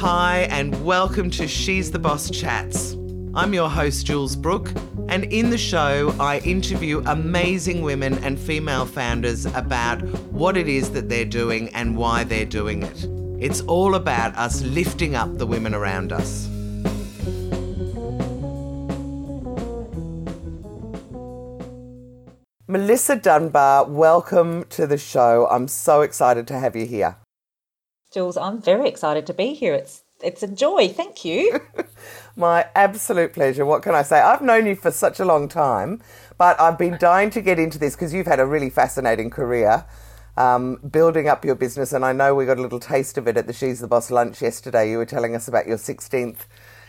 [0.00, 2.98] Hi, and welcome to She's the Boss Chats.
[3.32, 4.70] I'm your host, Jules Brook,
[5.08, 10.02] and in the show, I interview amazing women and female founders about
[10.32, 13.06] what it is that they're doing and why they're doing it.
[13.42, 16.46] It's all about us lifting up the women around us.
[22.68, 25.48] Melissa Dunbar, welcome to the show.
[25.50, 27.16] I'm so excited to have you here.
[28.16, 29.74] Jules, I'm very excited to be here.
[29.74, 30.88] It's it's a joy.
[30.88, 31.60] Thank you.
[32.36, 33.66] My absolute pleasure.
[33.66, 34.18] What can I say?
[34.18, 36.00] I've known you for such a long time,
[36.38, 39.84] but I've been dying to get into this because you've had a really fascinating career.
[40.38, 43.36] Um, building up your business, and I know we got a little taste of it
[43.36, 44.90] at the She's the Boss lunch yesterday.
[44.90, 46.38] You were telling us about your 16th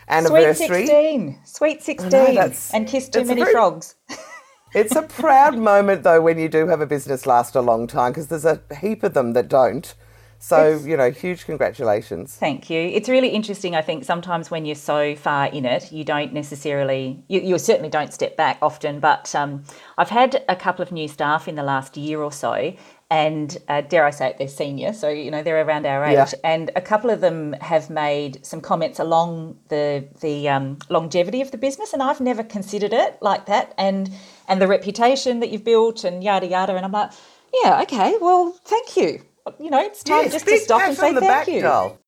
[0.08, 0.86] anniversary.
[0.86, 1.38] Sweet 16.
[1.44, 2.10] Sweet 16.
[2.10, 3.96] Know, and kissed too many very, frogs.
[4.74, 8.12] it's a proud moment, though, when you do have a business last a long time
[8.12, 9.94] because there's a heap of them that don't.
[10.40, 12.36] So, it's, you know, huge congratulations.
[12.36, 12.80] Thank you.
[12.80, 17.22] It's really interesting, I think, sometimes when you're so far in it, you don't necessarily,
[17.26, 19.00] you, you certainly don't step back often.
[19.00, 19.64] But um,
[19.96, 22.72] I've had a couple of new staff in the last year or so,
[23.10, 26.14] and uh, dare I say it, they're senior, so you know they're around our age,
[26.14, 26.32] yeah.
[26.44, 31.50] and a couple of them have made some comments along the the um, longevity of
[31.50, 34.10] the business, and I've never considered it like that, and
[34.46, 37.10] and the reputation that you've built, and yada yada, and I'm like,
[37.62, 39.22] yeah, okay, well, thank you
[39.58, 41.62] you know, it's time yes, just to stop and say thank back, you.
[41.62, 41.98] Doll.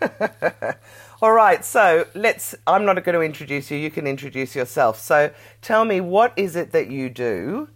[1.22, 2.54] All right, so let's.
[2.66, 3.78] I'm not going to introduce you.
[3.78, 4.98] You can introduce yourself.
[4.98, 7.68] So tell me, what is it that you do?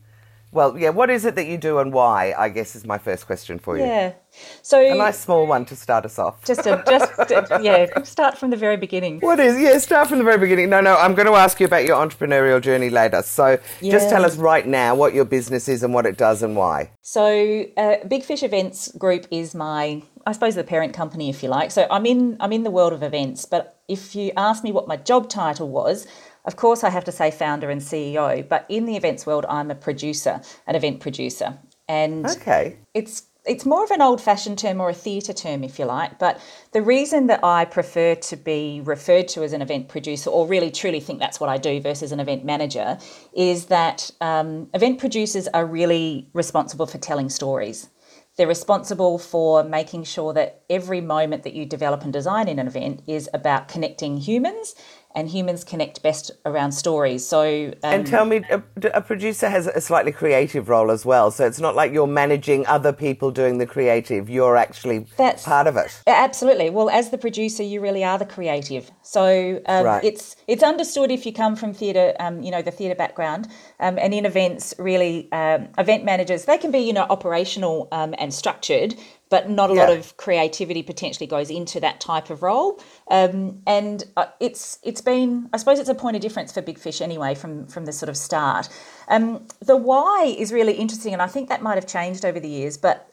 [0.57, 2.33] Well, yeah, what is it that you do and why?
[2.33, 3.85] I guess is my first question for you.
[3.85, 4.15] Yeah.
[4.63, 6.43] So a nice small one to start us off.
[6.47, 7.13] Just a, just
[7.63, 9.21] yeah, start from the very beginning.
[9.21, 9.77] What is yeah?
[9.77, 10.71] Start from the very beginning.
[10.71, 13.21] No, no, I'm going to ask you about your entrepreneurial journey later.
[13.21, 13.93] So yeah.
[13.93, 16.91] just tell us right now what your business is and what it does and why.
[17.03, 21.51] So uh, Big Fish Events Group is my, I suppose, the parent company, if you
[21.51, 21.71] like.
[21.71, 24.89] So I'm in I'm in the world of events, but if you ask me what
[24.89, 26.07] my job title was.
[26.47, 29.71] Of course, I have to say founder and CEO, but in the events world, I'm
[29.71, 31.59] a producer, an event producer.
[31.89, 32.79] And okay.
[32.95, 36.19] it's it's more of an old fashioned term or a theatre term, if you like.
[36.19, 36.41] But
[36.73, 40.71] the reason that I prefer to be referred to as an event producer, or really
[40.71, 42.99] truly think that's what I do versus an event manager,
[43.33, 47.89] is that um, event producers are really responsible for telling stories.
[48.37, 52.67] They're responsible for making sure that every moment that you develop and design in an
[52.67, 54.75] event is about connecting humans
[55.17, 57.27] and humans connect best around stories.
[57.27, 58.63] So, um, and tell me, a,
[58.93, 61.31] a, producer has a slightly creative role as well.
[61.31, 64.29] So it's not like you're managing other people doing the creative.
[64.29, 66.03] You're actually that's, part of it.
[66.07, 66.69] Absolutely.
[66.69, 68.91] Well, as the producer, you really are the creative.
[69.01, 70.05] So um, right.
[70.05, 73.49] it's it's understood if you come from theatre, um, you know, the theatre background,
[73.81, 78.15] um, and in events, really, um, event managers they can be you know operational um,
[78.19, 78.95] and structured,
[79.29, 79.87] but not a yeah.
[79.87, 82.81] lot of creativity potentially goes into that type of role.
[83.11, 86.79] Um, and uh, it's it's been, I suppose, it's a point of difference for Big
[86.79, 88.69] Fish anyway from from the sort of start.
[89.09, 92.49] Um, the why is really interesting, and I think that might have changed over the
[92.49, 92.77] years.
[92.77, 93.11] But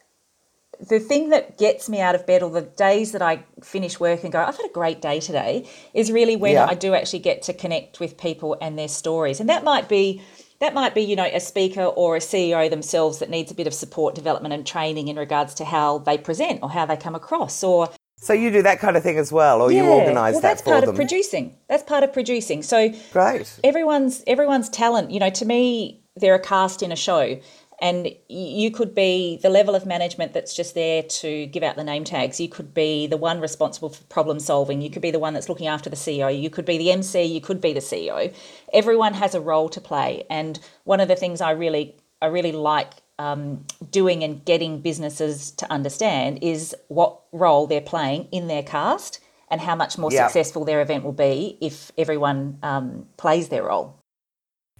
[0.80, 4.22] the thing that gets me out of bed, or the days that I finish work
[4.22, 6.66] and go, I've had a great day today, is really when yeah.
[6.66, 10.22] I do actually get to connect with people and their stories, and that might be
[10.64, 13.66] that might be, you know, a speaker or a CEO themselves that needs a bit
[13.66, 17.14] of support, development, and training in regards to how they present or how they come
[17.14, 19.82] across, or so you do that kind of thing as well, or yeah.
[19.82, 20.32] you organise that for them.
[20.32, 20.90] well, that that's part them?
[20.90, 21.56] of producing.
[21.68, 22.62] That's part of producing.
[22.62, 23.60] So great.
[23.62, 25.10] Everyone's everyone's talent.
[25.10, 27.38] You know, to me, they're a cast in a show,
[27.80, 31.84] and you could be the level of management that's just there to give out the
[31.84, 32.40] name tags.
[32.40, 34.80] You could be the one responsible for problem solving.
[34.80, 36.40] You could be the one that's looking after the CEO.
[36.40, 37.22] You could be the MC.
[37.24, 38.32] You could be the CEO.
[38.72, 40.24] Everyone has a role to play.
[40.30, 45.50] And one of the things I really, I really like um, doing and getting businesses
[45.52, 50.26] to understand is what role they're playing in their cast and how much more yep.
[50.26, 53.98] successful their event will be if everyone um, plays their role.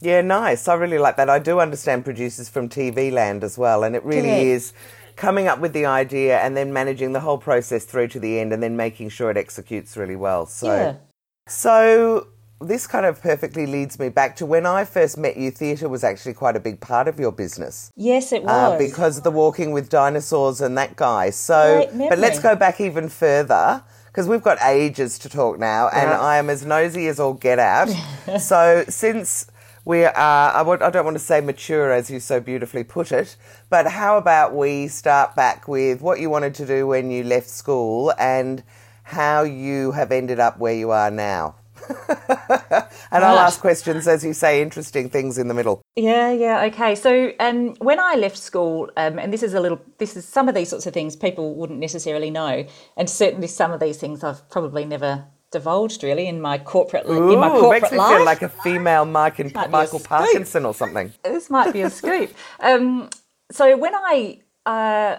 [0.04, 0.68] Yeah, nice.
[0.68, 1.30] I really like that.
[1.30, 4.54] I do understand producers from TV land as well, and it really yeah.
[4.54, 4.72] is
[5.16, 8.52] coming up with the idea and then managing the whole process through to the end
[8.52, 10.44] and then making sure it executes really well.
[10.44, 10.96] So yeah.
[11.46, 12.28] So
[12.60, 15.50] this kind of perfectly leads me back to when I first met you.
[15.50, 17.92] Theatre was actually quite a big part of your business.
[17.96, 21.30] Yes, it uh, was uh, because of the Walking with Dinosaurs and that guy.
[21.30, 26.10] So, but let's go back even further because we've got ages to talk now, and
[26.10, 26.20] yeah.
[26.20, 27.88] I am as nosy as all get out.
[28.40, 29.46] so since
[29.84, 33.36] we are, I, I don't want to say mature as you so beautifully put it,
[33.68, 37.48] but how about we start back with what you wanted to do when you left
[37.48, 38.62] school and
[39.02, 41.56] how you have ended up where you are now?
[42.08, 45.82] and I'll ask questions as you say interesting things in the middle.
[45.96, 46.94] Yeah, yeah, okay.
[46.94, 50.48] So um, when I left school, um, and this is a little, this is some
[50.48, 52.66] of these sorts of things people wouldn't necessarily know,
[52.96, 57.32] and certainly some of these things I've probably never divulged really in my corporate Ooh,
[57.32, 58.16] in my corporate makes me life.
[58.16, 61.12] feel like a female Mike and Michael Parkinson or something.
[61.22, 62.30] This might be a scoop.
[62.60, 63.10] Um,
[63.50, 65.16] so when I uh,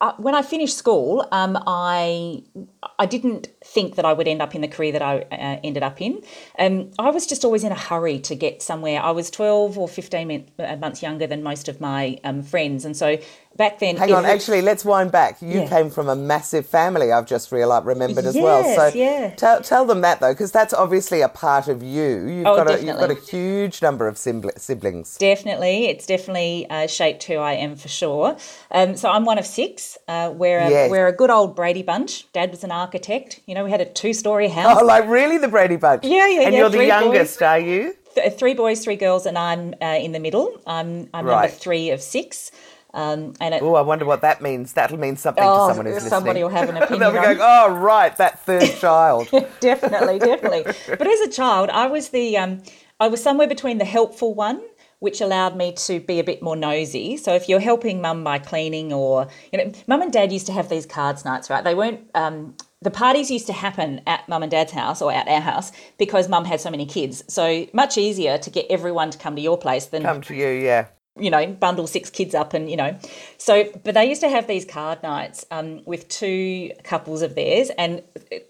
[0.00, 2.42] uh, when I finished school, um, I
[2.98, 5.82] I didn't think that I would end up in the career that I uh, ended
[5.82, 6.22] up in.
[6.58, 9.00] Um, I was just always in a hurry to get somewhere.
[9.00, 12.96] I was twelve or fifteen uh, months younger than most of my um, friends, and
[12.96, 13.18] so
[13.56, 13.96] back then.
[13.96, 15.40] Hang on, actually, let's wind back.
[15.40, 15.68] You yeah.
[15.68, 17.12] came from a massive family.
[17.12, 18.90] I've just realized, remembered as yes, well.
[18.90, 19.34] So yeah.
[19.36, 22.26] tell tell them that though, because that's obviously a part of you.
[22.26, 22.88] You've oh, got definitely.
[22.88, 25.16] a, you've got a huge number of siblings.
[25.18, 28.36] Definitely, it's definitely uh, shaped who I am for sure.
[28.70, 29.98] Um, so I'm one of six.
[30.08, 30.90] Uh, we're a, yes.
[30.90, 32.30] we're a good old Brady bunch.
[32.32, 33.40] Dad was an architect.
[33.46, 34.78] You know, we had a two story house.
[34.80, 36.04] Oh, like really, the Brady bunch?
[36.04, 36.60] Yeah, yeah, and yeah.
[36.60, 37.42] you're the youngest, boys.
[37.42, 37.94] are you?
[38.14, 40.60] Th- three boys, three girls, and I'm uh, in the middle.
[40.66, 41.42] I'm I'm right.
[41.42, 42.50] number three of six.
[42.94, 44.72] Um, and oh, I wonder what that means.
[44.74, 46.10] That'll mean something oh, to someone who's somebody listening.
[46.10, 47.00] Somebody will have an opinion.
[47.00, 49.28] They'll be going, "Oh, right, that third child."
[49.60, 50.62] definitely, definitely.
[50.86, 52.62] But as a child, I was the um,
[53.00, 54.62] I was somewhere between the helpful one,
[55.00, 57.16] which allowed me to be a bit more nosy.
[57.16, 60.52] So if you're helping mum by cleaning, or you know, mum and dad used to
[60.52, 61.64] have these cards nights, right?
[61.64, 62.08] They weren't.
[62.14, 65.72] Um, the parties used to happen at mum and dad's house or at our house
[65.98, 67.24] because mum had so many kids.
[67.26, 70.48] So much easier to get everyone to come to your place than come to you,
[70.48, 70.86] yeah
[71.18, 72.98] you know, bundle six kids up and, you know.
[73.38, 77.70] So, but they used to have these card nights um, with two couples of theirs,
[77.78, 78.02] and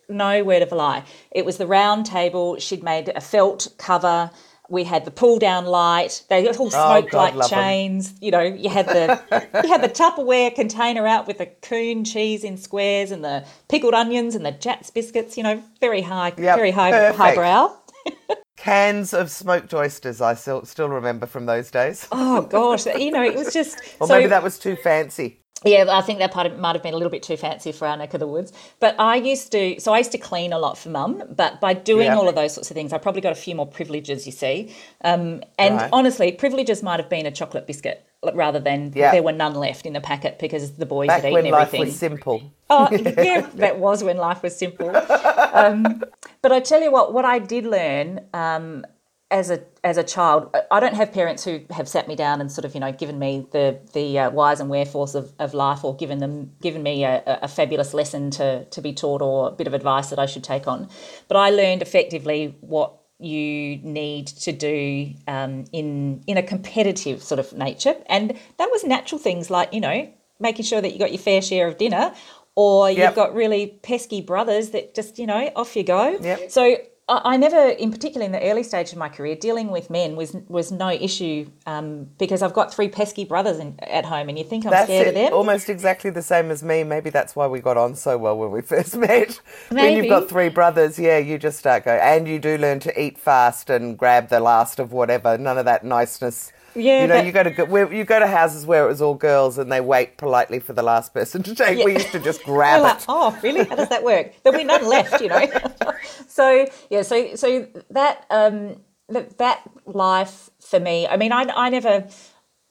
[0.09, 1.05] no word of a lie.
[1.31, 2.59] It was the round table.
[2.59, 4.31] She'd made a felt cover.
[4.71, 6.25] We had the pull down light.
[6.31, 8.13] They all oh, smoked oh, like chains.
[8.13, 8.19] Them.
[8.23, 9.21] You know, you had the
[9.63, 13.93] you had the Tupperware container out with the coon cheese in squares and the pickled
[13.93, 15.37] onions and the Jatz biscuits.
[15.37, 17.77] You know, very high, yep, very high highbrow.
[18.57, 22.09] Cans of smoked oysters, I still still remember from those days.
[22.13, 23.79] Oh gosh, you know, it was just.
[24.01, 25.44] or so, maybe that was too fancy.
[25.65, 27.87] Yeah, I think that part of, might have been a little bit too fancy for
[27.87, 28.53] our neck of the woods.
[28.81, 31.23] But I used to, so I used to clean a lot for mum.
[31.35, 32.17] But by doing yeah.
[32.17, 34.27] all of those sorts of things, I probably got a few more privileges.
[34.27, 35.91] You see, um, and right.
[35.93, 39.13] honestly, privileges might have been a chocolate biscuit rather than yeah.
[39.13, 41.81] there were none left in the packet because the boys Back had eaten when everything.
[41.81, 42.43] life was simple.
[42.71, 44.95] Oh yeah, that was when life was simple.
[44.97, 46.03] Um,
[46.41, 48.87] but I tell you what, what I did learn um,
[49.35, 52.51] as a as a child, I don't have parents who have sat me down and
[52.51, 55.83] sort of you know given me the the uh, whys and wherefores of, of life
[55.83, 59.51] or given them given me a, a, fabulous lesson to to be taught or a
[59.51, 60.89] bit of advice that I should take on.
[61.27, 67.41] But I learned effectively what you need to do um, in in a competitive sort
[67.41, 70.09] of nature, and that was natural things like you know
[70.39, 72.15] making sure that you got your fair share of dinner,
[72.55, 76.19] or you've got really pesky brothers that just you know off you go.
[76.21, 76.53] Yep.
[76.53, 80.17] So I never, in particular in the early stage of my career, dealing with men
[80.17, 84.39] was was no issue um, because I've got three pesky brothers in, at home, and
[84.39, 85.11] you think I'm that's scared it.
[85.11, 85.33] of them.
[85.35, 86.83] Almost exactly the same as me.
[86.83, 89.39] Maybe that's why we got on so well when we first met.
[89.71, 89.83] Maybe.
[89.83, 93.01] When you've got three brothers, yeah, you just start going, and you do learn to
[93.01, 95.37] eat fast and grab the last of whatever.
[95.37, 98.85] None of that niceness yeah, you know, you go to you go to houses where
[98.85, 101.79] it was all girls, and they wait politely for the last person to take.
[101.79, 101.85] Yeah.
[101.85, 103.05] We used to just grab like, it.
[103.09, 103.65] Oh, really?
[103.65, 104.33] How does that work?
[104.43, 105.47] There'll be none left, you know.
[106.27, 108.77] so yeah, so so that um,
[109.09, 111.07] that life for me.
[111.07, 112.09] I mean, I I never.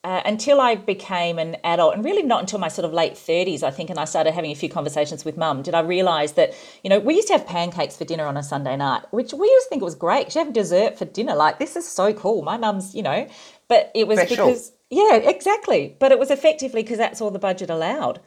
[0.02, 3.62] Uh, until I became an adult, and really not until my sort of late 30s,
[3.62, 6.52] I think, and I started having a few conversations with mum, did I realise that,
[6.82, 9.46] you know, we used to have pancakes for dinner on a Sunday night, which we
[9.46, 10.30] used to think it was great.
[10.30, 11.34] She have dessert for dinner.
[11.34, 12.42] Like, this is so cool.
[12.42, 13.26] My mum's, you know,
[13.68, 14.46] but it was Special.
[14.46, 15.96] because, yeah, exactly.
[15.98, 18.20] But it was effectively because that's all the budget allowed.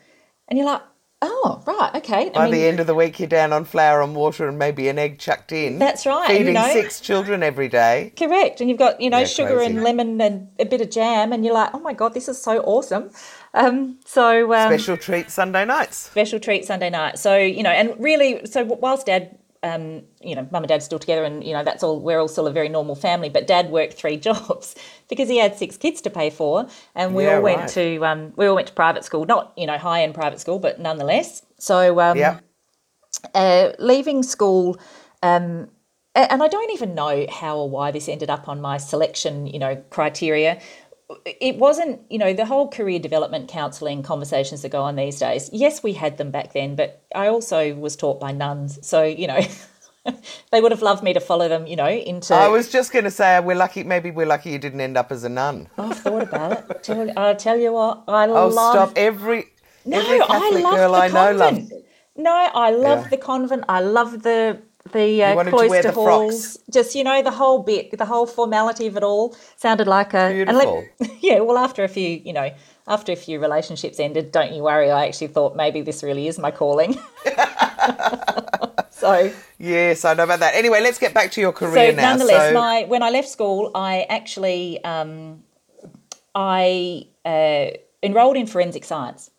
[0.48, 0.82] And you're like,
[1.22, 2.29] oh, right, okay.
[2.29, 4.58] By I mean, the end of the week, you're down on flour and water and
[4.58, 5.79] maybe an egg chucked in.
[5.79, 6.27] That's right.
[6.27, 8.13] Feeding you know, six children every day.
[8.15, 8.62] Correct.
[8.62, 9.74] And you've got, you know, yeah, sugar crazy.
[9.74, 11.34] and lemon and a bit of jam.
[11.34, 13.10] And you're like, oh my God, this is so awesome.
[13.53, 15.98] Um, so um, special treat Sunday nights.
[15.98, 17.17] Special treat Sunday night.
[17.17, 21.00] So you know, and really, so whilst Dad um, you know, mum and dad still
[21.00, 22.00] together, and you know that's all.
[22.00, 23.30] We're all still a very normal family.
[23.30, 24.76] But dad worked three jobs
[25.10, 27.70] because he had six kids to pay for, and we yeah, all went right.
[27.70, 30.60] to um, we all went to private school, not you know high end private school,
[30.60, 31.44] but nonetheless.
[31.60, 32.40] So um, yeah.
[33.34, 34.78] uh, leaving school.
[35.24, 35.70] Um,
[36.16, 39.60] and I don't even know how or why this ended up on my selection, you
[39.60, 40.60] know, criteria
[41.26, 45.50] it wasn't, you know, the whole career development counselling conversations that go on these days.
[45.54, 48.86] Yes, we had them back then, but I also was taught by nuns.
[48.86, 49.40] So, you know,
[50.52, 52.34] they would have loved me to follow them, you know, into.
[52.34, 55.12] I was just going to say, we're lucky, maybe we're lucky you didn't end up
[55.12, 55.70] as a nun.
[55.78, 56.84] Oh, I've thought about it.
[56.84, 58.74] Tell, I'll tell you what, I oh, love.
[58.74, 58.94] stop.
[58.98, 59.46] Every,
[59.86, 61.72] no, every Catholic I girl I know loves.
[62.18, 63.10] No, I love yeah.
[63.10, 63.64] the convent.
[63.70, 64.60] I love the
[64.91, 69.03] the uh, cloister halls, just you know the whole bit, the whole formality of it
[69.03, 70.86] all sounded like a beautiful.
[71.20, 72.51] Yeah, well, after a few, you know,
[72.88, 74.89] after a few relationships ended, don't you worry.
[74.91, 76.94] I actually thought maybe this really is my calling.
[78.91, 80.53] so yes, I know about that.
[80.56, 82.10] Anyway, let's get back to your career so, now.
[82.10, 82.53] Nonetheless, so...
[82.53, 85.44] my when I left school, I actually um,
[86.34, 87.72] I uh,
[88.03, 89.32] enrolled in forensic science.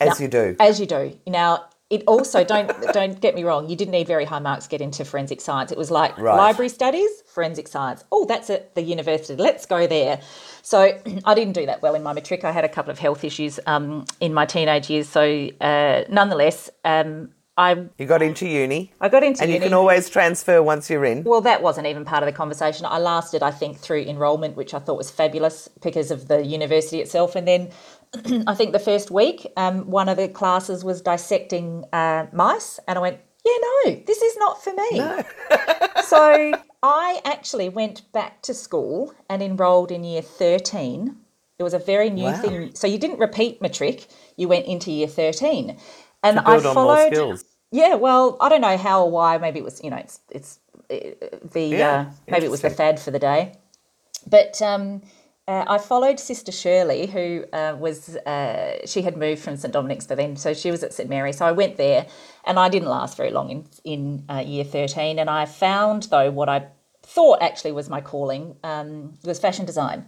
[0.00, 0.56] As now, you do.
[0.60, 1.18] As you do.
[1.26, 3.68] Now, it also don't don't get me wrong.
[3.68, 5.72] You didn't need very high marks to get into forensic science.
[5.72, 6.36] It was like right.
[6.36, 8.04] library studies, forensic science.
[8.12, 9.40] Oh, that's at the university.
[9.40, 10.20] Let's go there.
[10.62, 12.44] So I didn't do that well in my matric.
[12.44, 15.08] I had a couple of health issues um, in my teenage years.
[15.08, 18.92] So uh, nonetheless, um, I you got into uni.
[19.00, 19.64] I got into uni and uni.
[19.64, 21.24] you can always transfer once you're in.
[21.24, 22.86] Well, that wasn't even part of the conversation.
[22.86, 27.00] I lasted, I think, through enrolment, which I thought was fabulous because of the university
[27.00, 27.34] itself.
[27.34, 27.70] And then
[28.46, 32.98] I think the first week, um, one of the classes was dissecting uh, mice, and
[32.98, 33.52] I went, "Yeah,
[33.84, 35.22] no, this is not for me." No.
[36.04, 41.16] so I actually went back to school and enrolled in year thirteen.
[41.58, 42.36] It was a very new wow.
[42.36, 42.74] thing.
[42.74, 45.78] So you didn't repeat matric; you went into year thirteen
[46.22, 47.40] and I followed.
[47.70, 49.36] Yeah, well, I don't know how or why.
[49.38, 52.70] Maybe it was you know it's it's it, the yeah, uh, maybe it was the
[52.70, 53.54] fad for the day,
[54.26, 54.60] but.
[54.62, 55.02] Um,
[55.48, 60.06] uh, I followed Sister Shirley, who uh, was uh, she had moved from St Dominic's
[60.06, 61.32] by then, so she was at St Mary.
[61.32, 62.06] So I went there,
[62.44, 65.18] and I didn't last very long in in uh, year thirteen.
[65.18, 66.66] And I found though what I
[67.02, 70.06] thought actually was my calling um, was fashion design.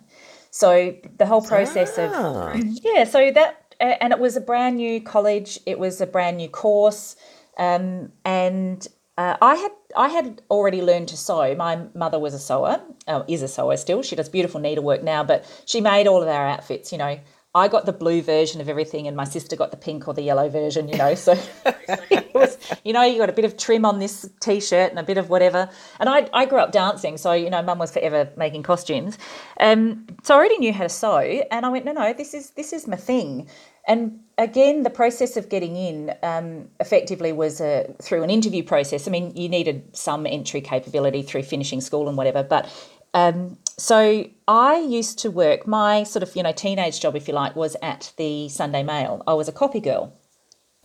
[0.50, 2.52] So the whole process ah.
[2.52, 5.58] of yeah, so that and it was a brand new college.
[5.64, 7.16] It was a brand new course,
[7.56, 11.54] um, and uh, I had I had already learned to sew.
[11.54, 14.02] My mother was a sewer, uh, is a sewer still.
[14.02, 16.92] She does beautiful needlework now, but she made all of our outfits.
[16.92, 17.18] You know,
[17.52, 20.22] I got the blue version of everything, and my sister got the pink or the
[20.22, 20.88] yellow version.
[20.88, 21.32] You know, so
[21.64, 25.02] it was, you know, you got a bit of trim on this t-shirt and a
[25.02, 25.68] bit of whatever.
[25.98, 29.18] And I, I grew up dancing, so you know, mum was forever making costumes,
[29.58, 31.18] um, so I already knew how to sew.
[31.18, 33.48] And I went, no, no, this is this is my thing.
[33.88, 39.06] And again, the process of getting in um, effectively was a, through an interview process.
[39.06, 42.68] I mean, you needed some entry capability through finishing school and whatever, but
[43.12, 45.66] um, so I used to work.
[45.66, 49.22] My sort of you know teenage job, if you like, was at the Sunday Mail.
[49.26, 50.16] I was a copy girl.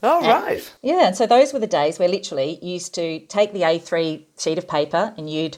[0.04, 0.74] Oh and, right.
[0.82, 4.26] Yeah, and so those were the days where literally you used to take the A3
[4.38, 5.58] sheet of paper and you'd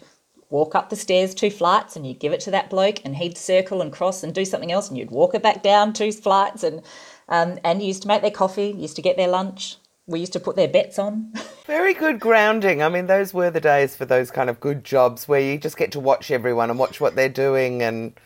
[0.50, 3.38] walk up the stairs two flights and you'd give it to that bloke and he'd
[3.38, 6.64] circle and cross and do something else and you'd walk it back down two flights
[6.64, 6.82] and
[7.30, 9.78] um, and used to make their coffee, used to get their lunch.
[10.06, 11.34] We used to put their bets on.
[11.66, 12.82] Very good grounding.
[12.82, 15.78] I mean, those were the days for those kind of good jobs where you just
[15.78, 18.18] get to watch everyone and watch what they're doing and,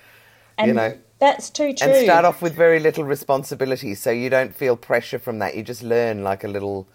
[0.58, 0.98] and you know.
[1.18, 1.88] That's too true.
[1.88, 5.56] And start off with very little responsibility so you don't feel pressure from that.
[5.56, 6.88] You just learn like a little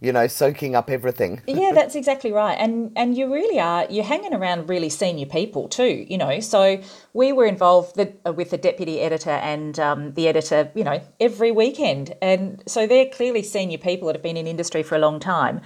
[0.00, 1.42] you know, soaking up everything.
[1.46, 2.54] yeah, that's exactly right.
[2.54, 6.40] And and you really are you're hanging around really senior people too, you know.
[6.40, 6.80] So
[7.12, 11.50] we were involved the, with the deputy editor and um, the editor, you know, every
[11.50, 15.18] weekend, and so they're clearly senior people that have been in industry for a long
[15.18, 15.60] time.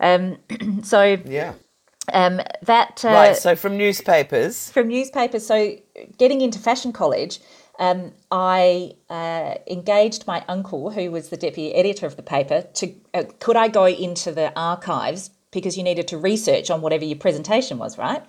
[0.00, 0.38] Um,
[0.82, 1.54] so yeah.
[2.12, 3.36] Um, that uh, right.
[3.36, 5.46] So from newspapers, from newspapers.
[5.46, 5.76] So
[6.16, 7.40] getting into fashion college,
[7.78, 12.94] um, I uh, engaged my uncle, who was the deputy editor of the paper, to
[13.14, 17.18] uh, could I go into the archives because you needed to research on whatever your
[17.18, 18.22] presentation was, right?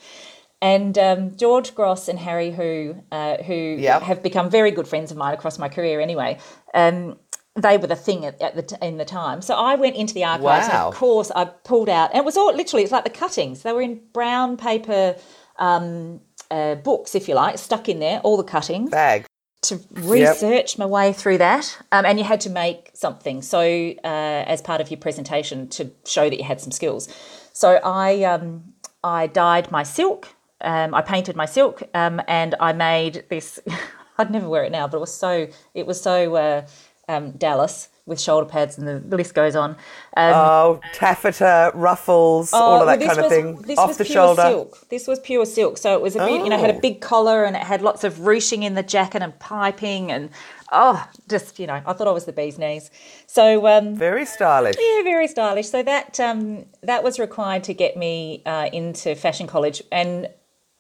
[0.62, 4.03] And um, George Gross and Harry, who uh, who yep.
[4.03, 6.38] have become very good friends of mine across my career, anyway.
[6.74, 7.18] Um,
[7.56, 9.41] they were the thing at, at the t- in the time.
[9.41, 10.86] So I went into the archives, wow.
[10.86, 13.63] and of course I pulled out, and it was all literally it's like the cuttings.
[13.63, 15.15] They were in brown paper
[15.58, 18.91] um, uh, books, if you like, stuck in there, all the cuttings.
[18.91, 19.25] Bag
[19.62, 20.80] to research yep.
[20.80, 21.78] my way through that.
[21.92, 23.42] Um, and you had to make something.
[23.42, 27.10] So, uh, as part of your presentation to show that you had some skills.
[27.54, 28.74] So, I, um,
[29.04, 30.28] I dyed my silk,
[30.62, 33.60] um, I painted my silk, um, and I made this.
[34.18, 36.68] I'd never wear it now, but it was so, it was so uh,
[37.08, 39.72] um, Dallas with shoulder pads, and the list goes on.
[40.18, 44.04] Um, oh, taffeta, ruffles, oh, all of that kind of thing, this off was the
[44.04, 44.42] pure shoulder.
[44.42, 44.89] Silk.
[44.89, 46.44] This was pure silk, so it was a bit, oh.
[46.44, 46.82] you know had a oh.
[46.82, 50.30] big collar and it had lots of ruching in the jacket and piping and
[50.72, 52.89] oh, just you know, I thought I was the bee's knees.
[53.28, 54.75] So um, very stylish.
[54.80, 55.70] Yeah, very stylish.
[55.70, 60.30] So that um, that was required to get me uh, into fashion college, and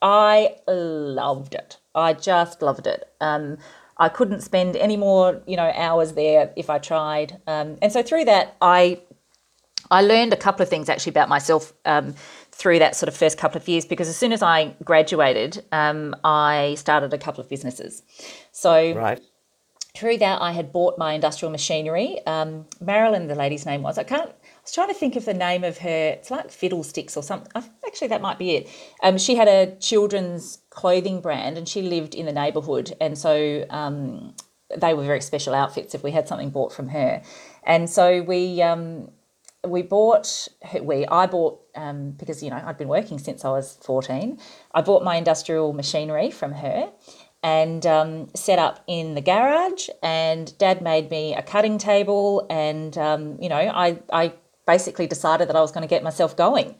[0.01, 1.77] I loved it.
[1.95, 3.09] I just loved it.
[3.19, 3.57] Um,
[3.99, 7.39] I couldn't spend any more, you know, hours there if I tried.
[7.45, 9.01] Um, and so through that, I
[9.91, 12.15] I learned a couple of things actually about myself um,
[12.51, 16.15] through that sort of first couple of years because as soon as I graduated, um,
[16.23, 18.03] I started a couple of businesses.
[18.51, 19.19] So right.
[19.95, 22.19] through that, I had bought my industrial machinery.
[22.27, 23.97] Um, Marilyn, the lady's name was.
[23.97, 26.09] I can't I was trying to think of the name of her.
[26.09, 27.51] It's like Fiddlesticks or something.
[27.87, 28.69] Actually, that might be it.
[29.01, 33.65] Um, she had a children's clothing brand, and she lived in the neighbourhood, and so
[33.69, 34.33] um,
[34.77, 35.93] they were very special outfits.
[35.93, 37.21] If we had something bought from her,
[37.63, 39.11] and so we um,
[39.67, 40.47] we bought
[40.81, 44.39] we I bought um, because you know I'd been working since I was fourteen.
[44.73, 46.89] I bought my industrial machinery from her
[47.43, 49.89] and um, set up in the garage.
[50.01, 54.33] And Dad made me a cutting table, and um, you know I I
[54.65, 56.75] basically decided that I was going to get myself going.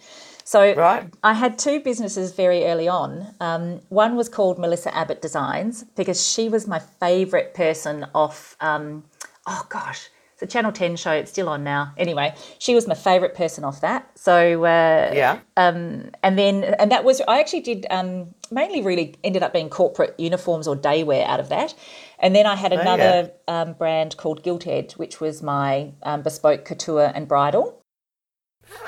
[0.50, 1.08] So right.
[1.24, 3.36] I had two businesses very early on.
[3.40, 8.58] Um, one was called Melissa Abbott Designs because she was my favourite person off.
[8.60, 9.04] Um,
[9.46, 10.10] oh gosh
[10.42, 11.12] it's a Channel 10 show.
[11.12, 11.94] It's still on now.
[11.98, 14.10] Anyway, she was my favourite person off that.
[14.18, 15.40] So uh, yeah.
[15.58, 19.70] Um, and then and that was I actually did um, mainly really ended up being
[19.70, 21.76] corporate uniforms or daywear out of that.
[22.20, 23.62] And then I had another oh, yeah.
[23.62, 27.79] um, brand called Gilt Edge, which was my um, bespoke couture and bridal.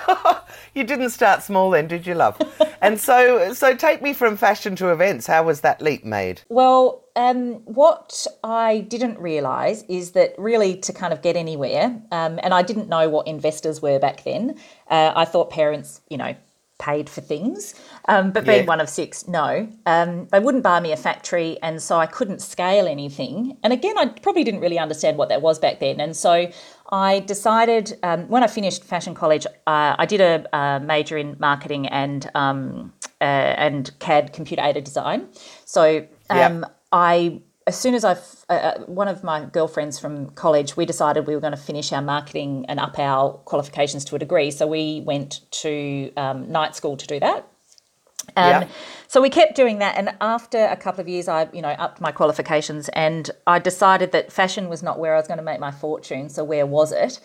[0.75, 2.39] you didn't start small then, did you, love?
[2.81, 5.27] and so, so take me from fashion to events.
[5.27, 6.41] How was that leap made?
[6.49, 12.39] Well, um, what I didn't realise is that really to kind of get anywhere, um,
[12.43, 14.57] and I didn't know what investors were back then.
[14.89, 16.35] Uh, I thought parents, you know,
[16.81, 17.75] paid for things.
[18.07, 18.65] Um, but being yeah.
[18.65, 19.69] one of six, no.
[19.85, 23.57] Um, they wouldn't buy me a factory, and so I couldn't scale anything.
[23.63, 26.01] And again, I probably didn't really understand what that was back then.
[26.01, 26.51] And so
[26.91, 31.37] I decided um, when I finished fashion college, uh, I did a, a, major in
[31.39, 35.29] marketing and um, uh, and CAD computer aided design.
[35.63, 38.13] So um, I as soon as I,
[38.49, 41.93] uh, uh, one of my girlfriends from college, we decided we were going to finish
[41.93, 44.51] our marketing and up our qualifications to a degree.
[44.51, 47.47] So we went to um, night school to do that.
[48.35, 48.67] Um, yeah.
[49.07, 51.99] So we kept doing that, and after a couple of years, I, you know, upped
[51.99, 55.59] my qualifications, and I decided that fashion was not where I was going to make
[55.59, 56.29] my fortune.
[56.29, 57.19] So where was it?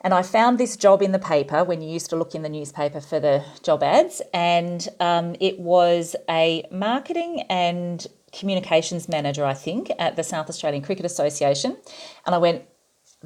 [0.00, 2.48] And I found this job in the paper when you used to look in the
[2.48, 9.54] newspaper for the job ads, and um, it was a marketing and communications manager, I
[9.54, 11.76] think, at the South Australian Cricket Association.
[12.26, 12.64] And I went,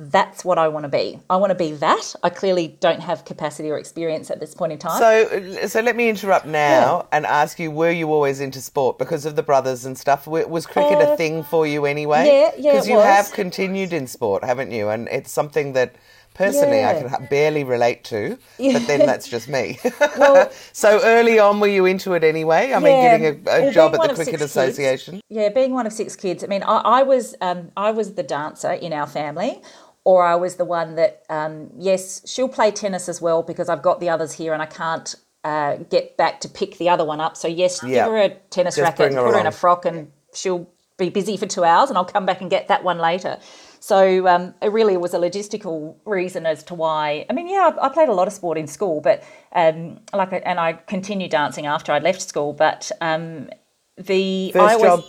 [0.01, 1.19] that's what I want to be.
[1.29, 2.15] I want to be that.
[2.23, 5.01] I clearly don't have capacity or experience at this point in time.
[5.01, 7.17] So, so let me interrupt now yeah.
[7.17, 10.29] and ask you: Were you always into sport because of the brothers and stuff?
[10.29, 12.27] Was cricket uh, a thing for you anyway?
[12.27, 12.73] Yeah, yeah.
[12.73, 13.07] Because you was.
[13.07, 14.89] have continued in sport, haven't you?
[14.89, 15.97] And it's something that
[16.39, 16.91] personally yeah.
[16.91, 18.75] I can barely relate to, yeah.
[18.75, 19.79] but then that's just me.
[20.17, 22.67] Well, so early on, were you into it anyway?
[22.73, 25.15] I yeah, mean, getting a, a job at the Cricket Association.
[25.15, 26.45] Kids, yeah, being one of six kids.
[26.45, 29.61] I mean, I, I was um, I was the dancer in our family.
[30.09, 33.83] Or I was the one that, um, yes, she'll play tennis as well because I've
[33.83, 37.21] got the others here and I can't uh, get back to pick the other one
[37.21, 37.37] up.
[37.37, 40.11] So, yes, give her a tennis Just racket, her put her in a frock, and
[40.33, 40.67] she'll
[40.97, 43.39] be busy for two hours and I'll come back and get that one later.
[43.81, 47.27] So um, it really was a logistical reason as to why.
[47.31, 50.31] I mean, yeah, I, I played a lot of sport in school, but um, like,
[50.33, 52.53] and I continued dancing after I'd left school.
[52.53, 53.51] But um,
[53.97, 55.05] the first job,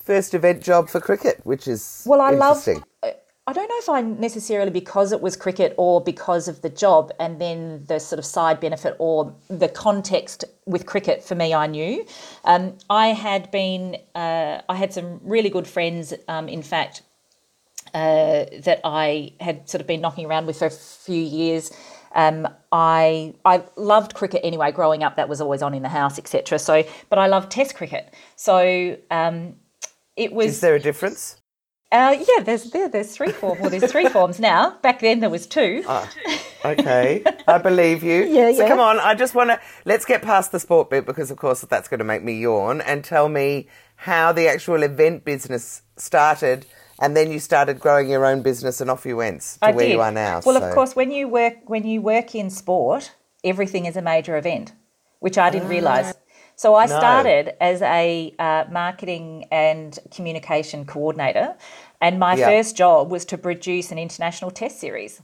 [0.00, 2.66] first event job for cricket, which is well, I love.
[3.50, 7.10] I don't know if I necessarily because it was cricket or because of the job
[7.18, 11.66] and then the sort of side benefit or the context with cricket for me, I
[11.66, 12.06] knew.
[12.44, 17.02] Um, I had been, uh, I had some really good friends, um, in fact,
[17.92, 21.72] uh, that I had sort of been knocking around with for a few years.
[22.14, 24.70] Um, I I loved cricket anyway.
[24.70, 26.60] Growing up, that was always on in the house, etc.
[26.60, 28.14] So, but I loved Test cricket.
[28.36, 29.56] So um,
[30.14, 30.46] it was.
[30.46, 31.39] Is there a difference?
[31.92, 33.60] Uh, yeah, there's there, there's three forms.
[33.60, 34.78] Well, there's three forms now.
[34.80, 35.82] Back then there was two.
[35.88, 36.08] Ah,
[36.64, 38.22] okay, I believe you.
[38.30, 38.68] Yeah, so yeah.
[38.68, 41.62] come on, I just want to let's get past the sport bit because, of course,
[41.62, 42.80] that's going to make me yawn.
[42.80, 46.64] And tell me how the actual event business started
[47.00, 49.86] and then you started growing your own business, and off you went to I where
[49.86, 49.92] did.
[49.92, 50.42] you are now.
[50.44, 50.66] Well, so.
[50.66, 54.72] of course, when you work when you work in sport, everything is a major event,
[55.18, 56.12] which I didn't realise.
[56.60, 56.98] So I no.
[56.98, 61.56] started as a uh, marketing and communication coordinator,
[62.02, 62.50] and my yep.
[62.50, 65.22] first job was to produce an international test series.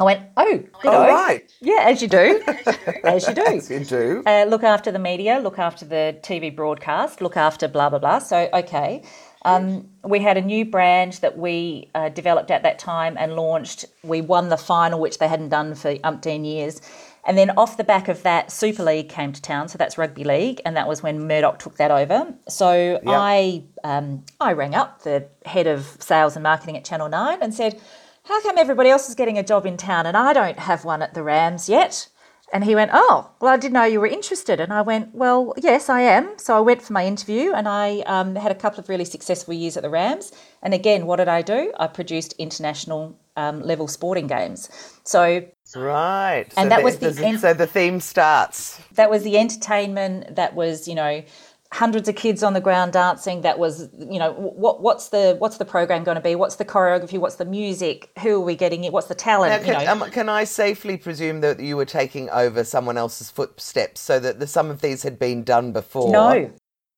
[0.00, 0.94] I went, oh, good.
[0.94, 1.52] Oh, right.
[1.60, 2.42] Yeah, as you do.
[3.04, 3.44] as you do.
[3.44, 4.22] as you do.
[4.24, 8.18] Uh, look after the media, look after the TV broadcast, look after blah, blah, blah.
[8.18, 9.02] So, okay.
[9.44, 13.84] Um, we had a new brand that we uh, developed at that time and launched.
[14.02, 16.80] We won the final, which they hadn't done for umpteen years.
[17.24, 19.68] And then off the back of that, Super League came to town.
[19.68, 22.34] So that's rugby league, and that was when Murdoch took that over.
[22.48, 23.02] So yep.
[23.06, 27.52] I um, I rang up the head of sales and marketing at Channel Nine and
[27.52, 27.80] said,
[28.24, 31.02] "How come everybody else is getting a job in town and I don't have one
[31.02, 32.08] at the Rams yet?"
[32.52, 34.60] And he went, Oh, well, I didn't know you were interested.
[34.60, 36.38] And I went, Well, yes, I am.
[36.38, 39.54] So I went for my interview and I um, had a couple of really successful
[39.54, 40.32] years at the Rams.
[40.62, 41.72] And again, what did I do?
[41.78, 44.68] I produced international um, level sporting games.
[45.04, 45.44] So
[45.76, 46.46] Right.
[46.56, 48.80] And so that was the so the theme starts.
[48.92, 50.36] That was the entertainment.
[50.36, 51.22] That was you know
[51.70, 53.42] hundreds of kids on the ground dancing.
[53.42, 56.34] That was you know what what's the what's the program going to be?
[56.34, 57.18] What's the choreography?
[57.18, 58.10] What's the music?
[58.20, 58.92] Who are we getting it?
[58.92, 59.66] What's the talent?
[59.66, 64.00] Now, can, um, can I safely presume that you were taking over someone else's footsteps,
[64.00, 66.10] so that the, some of these had been done before?
[66.10, 66.50] no,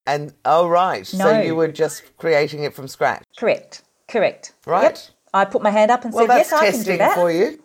[0.07, 1.25] And oh right, No.
[1.25, 4.53] so you were just creating it from scratch, correct, correct.
[4.67, 4.83] right?
[4.85, 4.99] Yep.
[5.33, 7.15] I put my hand up and Well, said, "Yes, I can do that.
[7.15, 7.63] for you.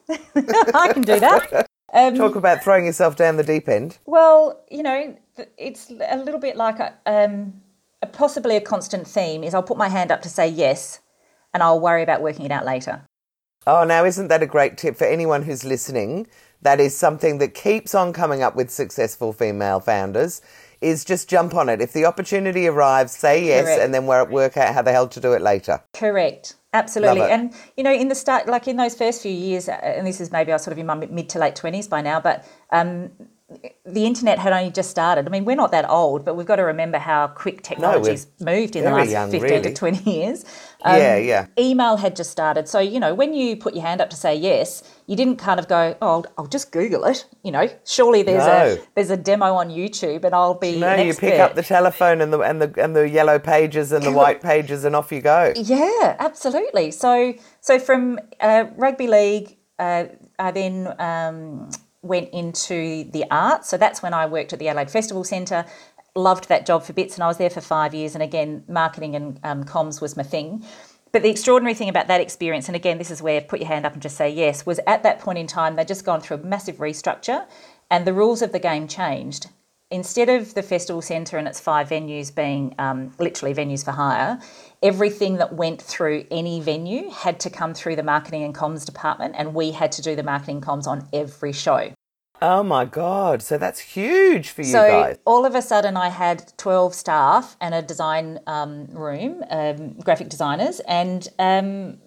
[0.74, 3.98] I can do that." Um, Talk about throwing yourself down the deep end.
[4.06, 5.18] Well, you know,
[5.58, 7.62] it's a little bit like a, um,
[8.02, 11.00] a possibly a constant theme is I'll put my hand up to say yes,
[11.54, 13.04] and I'll worry about working it out later.
[13.66, 16.28] Oh, now isn't that a great tip for anyone who's listening?
[16.62, 20.42] That is something that keeps on coming up with successful female founders.
[20.82, 21.82] Is just jump on it.
[21.82, 23.82] If the opportunity arrives, say yes, Correct.
[23.82, 25.82] and then work work out how the hell to do it later.
[25.94, 26.56] Correct.
[26.76, 27.22] Absolutely.
[27.22, 30.30] And, you know, in the start, like in those first few years, and this is
[30.32, 33.12] maybe I was sort of in my mid to late 20s by now, but um,
[33.86, 35.28] the internet had only just started.
[35.28, 38.76] I mean, we're not that old, but we've got to remember how quick technology's moved
[38.76, 40.46] in the last young, 15 to 20 years.
[40.84, 41.48] Um, yeah, yeah.
[41.58, 42.68] Email had just started.
[42.68, 45.60] So, you know, when you put your hand up to say yes, you didn't kind
[45.60, 47.26] of go, oh, I'll, I'll just Google it.
[47.44, 51.14] You know, surely there's a there's a demo on YouTube and I'll be No, you
[51.14, 54.42] pick up the telephone and the and the and the yellow pages and the white
[54.42, 55.54] pages, and off you go.
[55.56, 56.92] Yeah, absolutely.
[56.92, 60.06] So, so from uh, rugby league, uh,
[60.40, 61.70] I then um,
[62.06, 63.70] went into the arts.
[63.70, 65.66] So that's when I worked at the Adelaide Festival Centre.
[66.16, 68.16] Loved that job for bits, and I was there for five years.
[68.16, 70.64] And again, marketing and um, comms was my thing.
[71.12, 73.86] But the extraordinary thing about that experience, and again, this is where put your hand
[73.86, 76.38] up and just say yes, was at that point in time they'd just gone through
[76.38, 77.46] a massive restructure,
[77.90, 79.48] and the rules of the game changed
[79.92, 84.40] instead of the festival centre and its five venues being um, literally venues for hire,
[84.82, 89.36] everything that went through any venue had to come through the marketing and comms department,
[89.38, 91.92] and we had to do the marketing comms on every show.
[92.42, 93.42] Oh my god!
[93.42, 95.18] So that's huge for you so guys.
[95.26, 100.30] all of a sudden, I had 12 staff and a design um, room, um, graphic
[100.30, 101.98] designers, and um,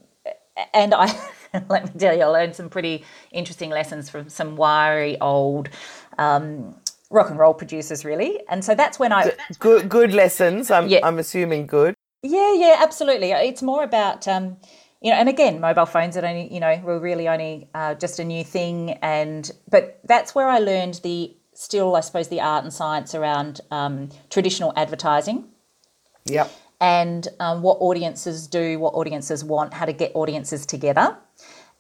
[0.74, 1.07] and I
[1.68, 5.70] let me tell you, I learned some pretty interesting lessons from some wiry old
[6.18, 6.76] um,
[7.11, 8.40] rock and roll producers, really.
[8.48, 10.70] And so that's when I Good, good lessons.
[10.70, 11.00] I'm, Yeah.
[11.02, 11.94] I'm assuming good.
[12.22, 13.31] Yeah, yeah, absolutely.
[13.31, 14.57] It's more about, um,
[15.00, 18.18] you know, and again, mobile phones are only, you know, were really only uh, just
[18.18, 22.64] a new thing, and but that's where I learned the still, I suppose, the art
[22.64, 25.44] and science around um, traditional advertising
[26.24, 26.52] Yep.
[26.81, 31.16] and um, what audiences do, what audiences want, how to get audiences together.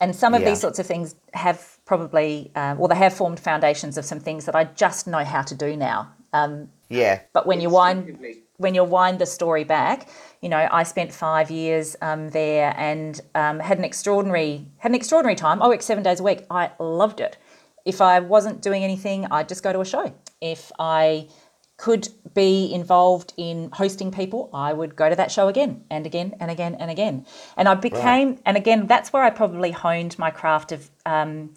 [0.00, 0.50] And some of Yeah.
[0.50, 4.46] these sorts of things have probably, uh, well, they have formed foundations of some things
[4.46, 6.12] that I just know how to do now.
[6.32, 7.20] Um, Yeah.
[7.32, 8.18] but when you wind
[8.58, 10.08] when you wind the story back,
[10.42, 14.96] you know, I spent five years um, there and um, had an extraordinary had an
[14.96, 15.62] extraordinary time.
[15.62, 16.44] I worked seven days a week.
[16.50, 17.38] I loved it.
[17.84, 20.12] If I wasn't doing anything, I'd just go to a show.
[20.40, 21.28] If I
[21.76, 26.34] could be involved in hosting people, I would go to that show again and again
[26.40, 27.24] and again and again.
[27.56, 31.54] And I became, and again, that's where I probably honed my craft of um,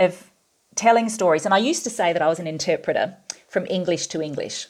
[0.00, 0.30] of
[0.74, 1.44] telling stories.
[1.44, 3.16] And I used to say that I was an interpreter
[3.48, 4.66] from English to English.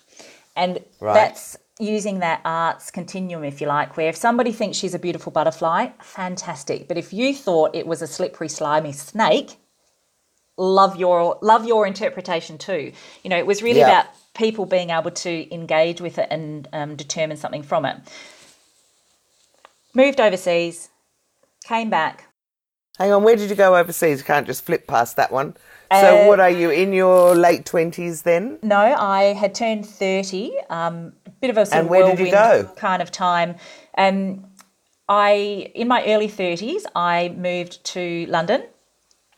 [0.57, 1.15] And Right.
[1.15, 5.33] that's using that arts continuum, if you like, where if somebody thinks she's a beautiful
[5.33, 6.89] butterfly, fantastic.
[6.89, 9.57] But if you thought it was a slippery, slimy snake,
[10.57, 12.93] love your love your interpretation too.
[13.23, 13.87] You know, it was really Yeah.
[14.01, 17.97] about people being able to engage with it and um, determine something from it.
[19.95, 20.91] Moved overseas,
[21.67, 22.29] came back,
[22.99, 24.19] Hang on, where did you go overseas?
[24.21, 25.57] You can't just flip past that one.
[26.01, 28.59] So, Uh, what are you in your late twenties then?
[28.63, 32.19] No, I had turned 30, um, a bit of a sort And of where did
[32.19, 32.73] you whirlwind go?
[32.77, 33.57] kind of time.
[33.97, 34.47] Um,
[35.09, 38.63] I, in my early 30s, I moved to London.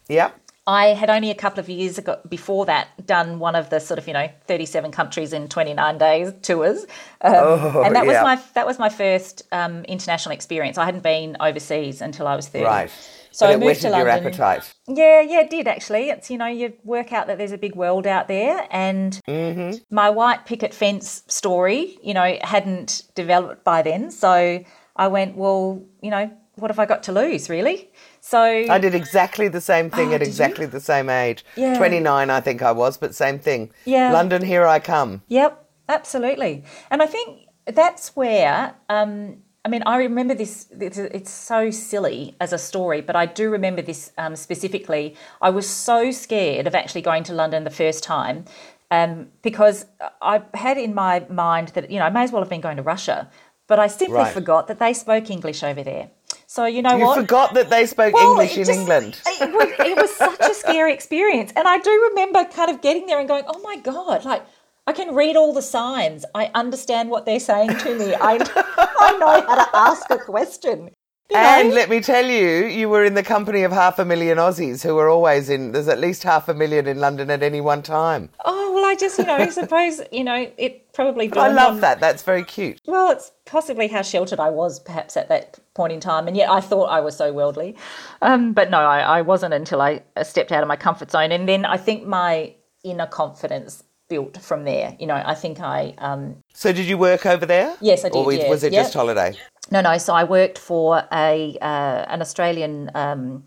[0.08, 0.30] Yeah.
[0.68, 3.98] I had only a couple of years ago, before that done one of the sort
[4.00, 6.82] of you know 37 countries in 29 days tours,
[7.20, 10.76] um, Oh, and that was my that was my first um, international experience.
[10.76, 12.64] I hadn't been overseas until I was 30.
[12.64, 12.90] Right.
[13.36, 14.26] So but I it moved whetted to your London.
[14.28, 14.74] appetite.
[14.88, 16.08] Yeah, yeah, it did actually.
[16.08, 19.76] It's you know you work out that there's a big world out there, and Mm-hmm.
[19.94, 24.10] my white picket fence story, you know, hadn't developed by then.
[24.10, 24.64] So
[24.96, 27.90] I went, well, you know, what have I got to lose, really?
[28.20, 30.30] So I did exactly the same thing Oh, at did you?
[30.30, 31.44] exactly the same age.
[31.56, 31.76] Yeah.
[31.76, 33.70] 29, I think I was, but same thing.
[33.84, 34.12] Yeah.
[34.12, 35.20] London, here I come.
[35.28, 36.64] Yep, absolutely.
[36.90, 42.52] And I think that's where, um, I mean, I remember this, it's, so silly as
[42.52, 45.16] a story, but I do remember this um, specifically.
[45.42, 48.44] I was so scared of actually going to London the first time
[48.92, 49.86] um, because
[50.22, 52.76] I had in my mind that, you know, I may as well have been going
[52.76, 53.28] to Russia,
[53.66, 54.32] but I simply Right.
[54.32, 56.10] forgot that they spoke English over there.
[56.46, 57.16] So you know you what?
[57.16, 59.20] You forgot that they spoke well, English in England.
[59.26, 63.06] It was, it was such a scary experience, and I do remember kind of getting
[63.06, 64.46] there and going, "Oh my god!" Like
[64.88, 66.24] I can read all the signs.
[66.32, 68.14] I understand what they're saying to me.
[68.14, 68.38] I
[68.98, 70.90] I know how to ask a question.
[71.28, 74.38] You and let me tell you, you were in the company of half a million
[74.38, 75.72] Aussies who are always in.
[75.72, 78.30] There's at least half a million in London at any one time.
[78.44, 81.32] Oh well, I just you know I suppose you know it probably.
[81.32, 81.98] I love on, that.
[81.98, 82.80] That's very cute.
[82.86, 86.48] Well, it's possibly how sheltered I was perhaps at that point in time, and yet
[86.48, 87.76] I thought I was so worldly.
[88.22, 91.48] Um, but no, I, I wasn't until I stepped out of my comfort zone, and
[91.48, 94.96] then I think my inner confidence built from there.
[94.98, 95.94] You know, I think I.
[95.98, 97.76] Um, so did you work over there?
[97.80, 98.18] Yes, I did.
[98.18, 98.48] Or yeah.
[98.48, 98.84] was it yep.
[98.84, 99.36] just holiday?
[99.70, 99.98] No, no.
[99.98, 103.44] So I worked for a uh, an Australian um,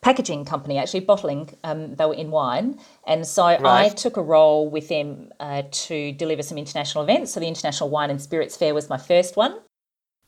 [0.00, 1.50] packaging company, actually bottling.
[1.64, 3.64] Um, they were in wine, and so right.
[3.66, 7.32] I took a role with them uh, to deliver some international events.
[7.32, 9.58] So the International Wine and Spirits Fair was my first one.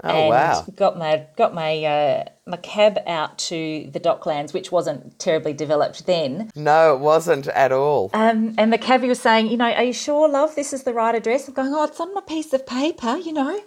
[0.02, 0.64] Oh and wow!
[0.76, 6.06] Got my got my uh, my cab out to the Docklands, which wasn't terribly developed
[6.06, 6.50] then.
[6.54, 8.10] No, it wasn't at all.
[8.14, 10.92] Um, and the cabbie was saying, you know, are you sure, love, this is the
[10.94, 11.46] right address?
[11.48, 13.60] I'm going, oh, it's on my piece of paper, you know.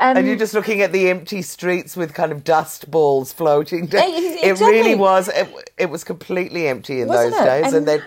[0.00, 3.86] Um, and you're just looking at the empty streets with kind of dust balls floating
[3.86, 4.04] down.
[4.14, 4.48] Exactly.
[4.48, 5.28] It really was.
[5.28, 7.44] It, it was completely empty in Wasn't those it?
[7.44, 8.04] days, And- and they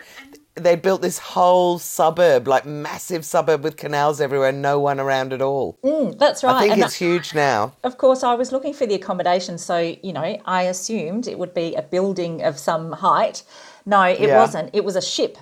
[0.56, 5.42] they built this whole suburb, like massive suburb with canals everywhere, no one around at
[5.42, 5.78] all.
[5.84, 6.56] Mm, that's right.
[6.56, 7.74] I think And it's huge now.
[7.84, 11.54] Of course, I was looking for the accommodation, so you know, I assumed it would
[11.54, 13.44] be a building of some height.
[13.86, 14.40] No, it Yeah.
[14.40, 14.70] wasn't.
[14.74, 15.38] It was a ship.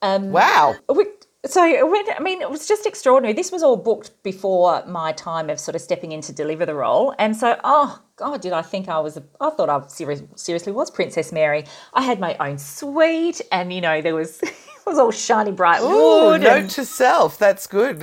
[0.00, 0.74] Um, Wow.
[0.88, 1.06] we-
[1.44, 3.32] So, when, I mean, it was just extraordinary.
[3.34, 6.74] This was all booked before my time of sort of stepping in to deliver the
[6.74, 9.16] role, and so, oh God, did I think I was?
[9.16, 11.64] A, I thought I serious, seriously was Princess Mary.
[11.94, 14.40] I had my own suite, and you know, there was
[14.86, 16.40] it was all shiny bright Ooh, wood.
[16.42, 17.38] note to self.
[17.38, 17.98] That's good.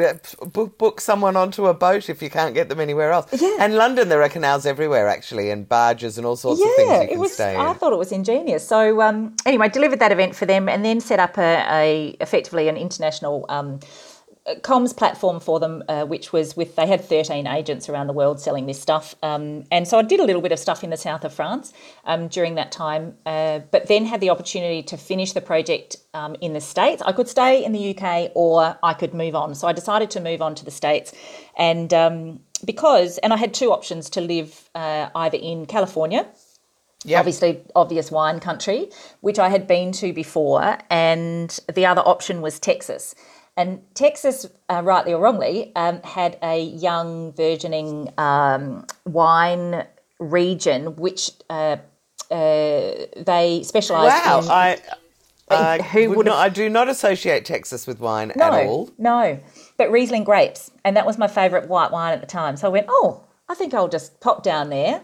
[0.53, 3.27] Book, book someone onto a boat if you can't get them anywhere else.
[3.41, 3.57] Yeah.
[3.59, 6.85] And London, there are canals everywhere, actually, and barges and all sorts of things you
[6.93, 7.33] yeah, can it was.
[7.33, 8.67] stay I thought it was ingenious.
[8.67, 12.67] So um, anyway, delivered that event for them, and then set up a, a effectively
[12.69, 13.79] an international um,
[14.61, 18.39] comms platform for them, uh, which was with they had thirteen agents around the world
[18.39, 20.97] selling this stuff, um, and so I did a little bit of stuff in the
[20.97, 21.73] south of France
[22.05, 26.35] um, during that time, uh, but then had the opportunity to finish the project um,
[26.41, 27.01] in the states.
[27.05, 29.55] I could stay in the UK or I could move on.
[29.55, 31.13] So I decided to move on to the states,
[31.57, 36.27] and um, because and I had two options to live uh, either in California
[37.05, 37.19] Yep.
[37.19, 38.89] obviously obvious wine country,
[39.21, 43.15] which I had been to before, and the other option was Texas.
[43.59, 49.85] And Texas, uh, rightly or wrongly, um, had a young, burgeoning um, wine
[50.17, 51.75] region, which uh,
[52.31, 54.49] uh, they specialised Wow, in.
[54.49, 54.77] I,
[55.49, 58.89] I, who would not, I do not associate Texas with wine no, at all.
[58.97, 59.37] no,
[59.75, 62.55] but Riesling grapes, and that was my favourite white wine at the time.
[62.55, 65.01] So I went, oh, I think I'll just pop down there.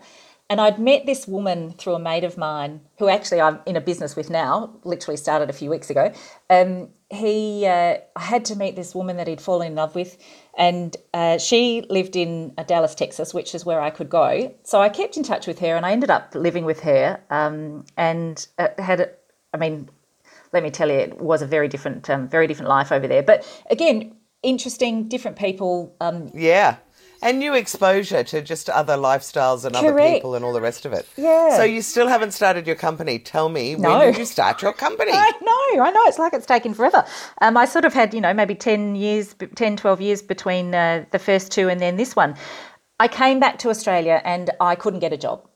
[0.48, 3.82] And I'd met this woman through a mate of mine, who actually I'm in a
[3.82, 4.76] business with now.
[4.84, 6.14] Literally started a few weeks ago.
[6.52, 10.18] Um, he, uh, I had to meet this woman that he'd fallen in love with,
[10.56, 14.54] and uh, she lived in uh, Dallas, Texas, which is where I could go.
[14.64, 17.86] So I kept in touch with her, and I ended up living with her, um,
[17.98, 19.16] and uh, had,
[19.52, 19.90] I mean,
[20.54, 23.24] let me tell you, it was a very different, um, very different life over there.
[23.24, 25.96] But again, interesting, different people.
[26.00, 26.78] Um, Yeah.
[27.26, 30.94] And new exposure to just other lifestyles and other people and all the rest of
[30.94, 31.08] it.
[31.18, 31.58] Yeah.
[31.58, 33.18] So you still haven't started your company.
[33.18, 33.98] Tell me, No.
[33.98, 35.12] when did you start your company?
[35.16, 36.04] I know, I know.
[36.06, 37.04] It's like it's taken forever.
[37.42, 41.06] Um, I sort of had, you know, maybe 10 years, 10, 12 years between uh,
[41.10, 42.36] the first two and then this one.
[43.00, 45.50] I came back to Australia and I couldn't get a job.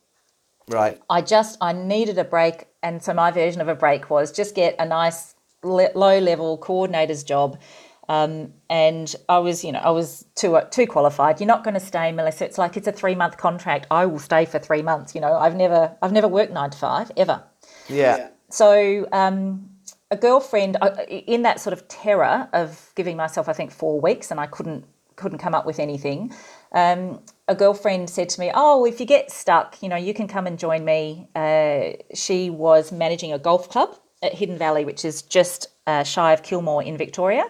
[0.69, 0.99] Right.
[1.07, 2.65] I just, I needed a break.
[2.81, 7.23] And so my version of a break was just get a nice low level coordinator's
[7.23, 7.59] job.
[8.09, 11.39] Um, and I was, you know, I was too too qualified.
[11.39, 12.43] You're not going to stay, Melissa.
[12.43, 13.85] It's like it's a three month contract.
[13.91, 15.13] I will stay for three months.
[15.13, 17.43] You know, I've never I've never worked nine to five ever.
[17.87, 18.29] Yeah.
[18.49, 19.69] So um,
[20.09, 20.75] a girlfriend
[21.07, 24.85] in that sort of terror of giving myself, I think, four weeks, and I couldn't
[25.15, 26.33] couldn't come up with anything.
[26.71, 30.27] Um, a girlfriend said to me, "Oh, if you get stuck, you know, you can
[30.27, 35.05] come and join me." Uh, she was managing a golf club at Hidden Valley, which
[35.05, 37.45] is just uh, shy of Kilmore in Victoria.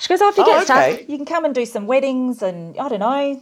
[0.00, 0.96] She goes, "Oh, if you Oh, get okay.
[0.96, 3.40] stuck, you can come and do some weddings, and I don't know,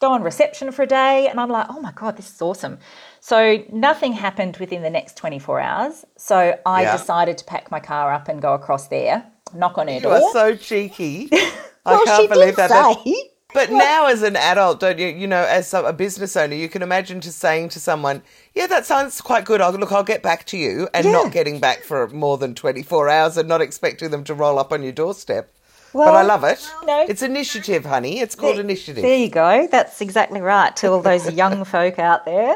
[0.00, 2.78] go on reception for a day." And I'm like, "Oh my god, this is awesome!"
[3.20, 6.04] So nothing happened within the next 24 hours.
[6.18, 6.96] So I Yeah.
[6.96, 10.14] decided to pack my car up and go across there, knock on her You door.
[10.14, 11.28] are so cheeky.
[11.86, 12.70] I can't she believe did that.
[12.70, 13.14] Say.
[13.52, 15.08] But now, as an adult, don't you?
[15.08, 18.22] You know, as some- a business owner, you can imagine just saying to someone,
[18.54, 19.60] "Yeah, that sounds quite good.
[19.60, 19.90] I'll look.
[19.90, 21.12] I'll get back to you," and Yeah.
[21.12, 24.58] not getting back for more than twenty four hours, and not expecting them to roll
[24.58, 25.50] up on your doorstep.
[25.92, 26.70] Well, but I love it.
[26.84, 27.06] No.
[27.08, 28.20] It's initiative, honey.
[28.20, 29.02] It's called there, initiative.
[29.02, 29.66] There you go.
[29.70, 32.54] That's exactly right to all those young folk out there.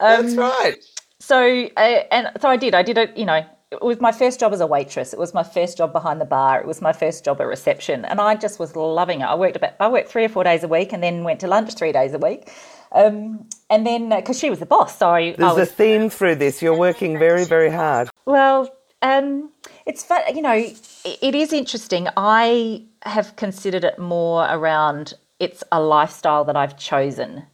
[0.00, 0.76] Um, That's right.
[1.18, 2.74] So, uh, and so I did.
[2.74, 3.44] I did it, you know,
[3.74, 5.12] it was my first job as a waitress.
[5.12, 6.60] It was my first job behind the bar.
[6.60, 9.24] It was my first job at reception, and I just was loving it.
[9.24, 11.48] I worked about I worked three or four days a week, and then went to
[11.48, 12.50] lunch three days a week.
[12.92, 15.72] Um, and then because uh, she was the boss, so I, there's I was, a
[15.72, 16.62] theme through this.
[16.62, 18.08] You're working very, very hard.
[18.26, 18.70] Well,
[19.04, 19.50] um,
[19.86, 20.22] it's fun.
[20.34, 22.08] You know, it, it is interesting.
[22.16, 27.44] I have considered it more around it's a lifestyle that I've chosen,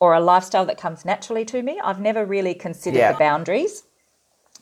[0.00, 1.80] or a lifestyle that comes naturally to me.
[1.82, 3.12] I've never really considered yeah.
[3.12, 3.84] the boundaries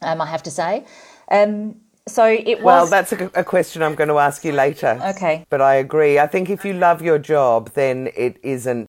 [0.02, 0.84] um, I have to say.
[1.30, 1.76] Um,
[2.08, 2.64] so it was.
[2.64, 4.98] Well, that's a, a, question I'm going to ask you later.
[5.04, 5.44] Okay.
[5.48, 6.18] But I agree.
[6.18, 8.86] I think if you love your job, then it isn't.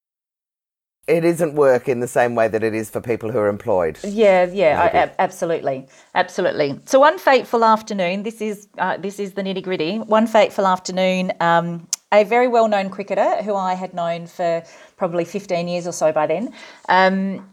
[1.07, 3.97] It isn't work in the same way that it is for people who are employed.
[4.03, 6.81] Yeah, yeah, I, absolutely, absolutely.
[6.83, 9.99] So one fateful afternoon, this is uh, this is the nitty gritty.
[9.99, 14.63] One fateful afternoon, um, a very well known cricketer who I had known for
[14.97, 16.53] probably fifteen years or so by then.
[16.89, 17.49] Um,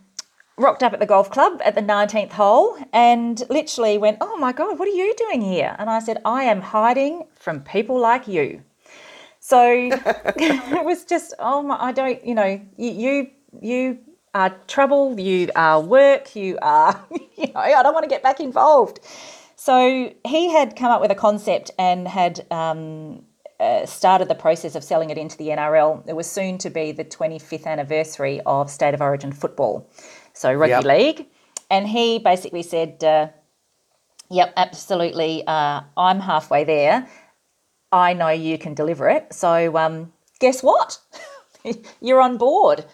[0.56, 4.52] rocked up at the golf club at the 19th hole and literally went, Oh my
[4.52, 5.74] God, what are you doing here?
[5.78, 8.62] And I said, I am hiding from people like you.
[9.40, 9.60] So
[10.36, 13.98] it was just, oh my, I don't, you know, you, you, you
[14.34, 17.04] are trouble, you are work, you are,
[17.36, 19.00] you know, I don't want to get back involved.
[19.56, 23.24] So he had come up with a concept and had um,
[23.60, 26.02] uh, started the process of selling it into the NRL.
[26.06, 29.88] It was soon to be the 25th anniversary of State of Origin football
[30.34, 30.84] so rugby yep.
[30.84, 31.26] league.
[31.70, 33.28] And he basically said, uh,
[34.30, 35.46] Yep, absolutely.
[35.46, 37.08] Uh, I'm halfway there.
[37.92, 39.32] I know you can deliver it.
[39.32, 40.98] So um, guess what?
[42.00, 42.84] You're on board.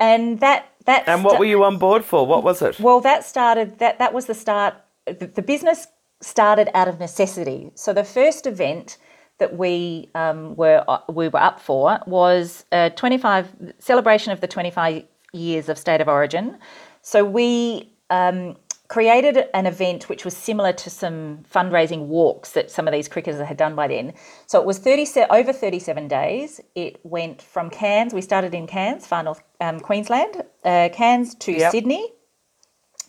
[0.00, 2.26] And that that And what were you on board for?
[2.26, 2.78] What was it?
[2.80, 4.74] Well, that started that that was the start
[5.06, 5.86] the, the business
[6.20, 7.70] started out of necessity.
[7.74, 8.98] So the first event
[9.38, 14.48] that we um, were uh, we were up for was a 25 celebration of the
[14.48, 16.58] 25 years of State of Origin.
[17.02, 18.56] So we um,
[18.88, 23.46] created an event which was similar to some fundraising walks that some of these cricketers
[23.46, 24.14] had done by then.
[24.46, 26.60] So it was 30, over 37 days.
[26.74, 31.52] It went from Cairns, we started in Cairns, far north um, Queensland, uh, Cairns to
[31.52, 31.70] yep.
[31.70, 32.12] Sydney.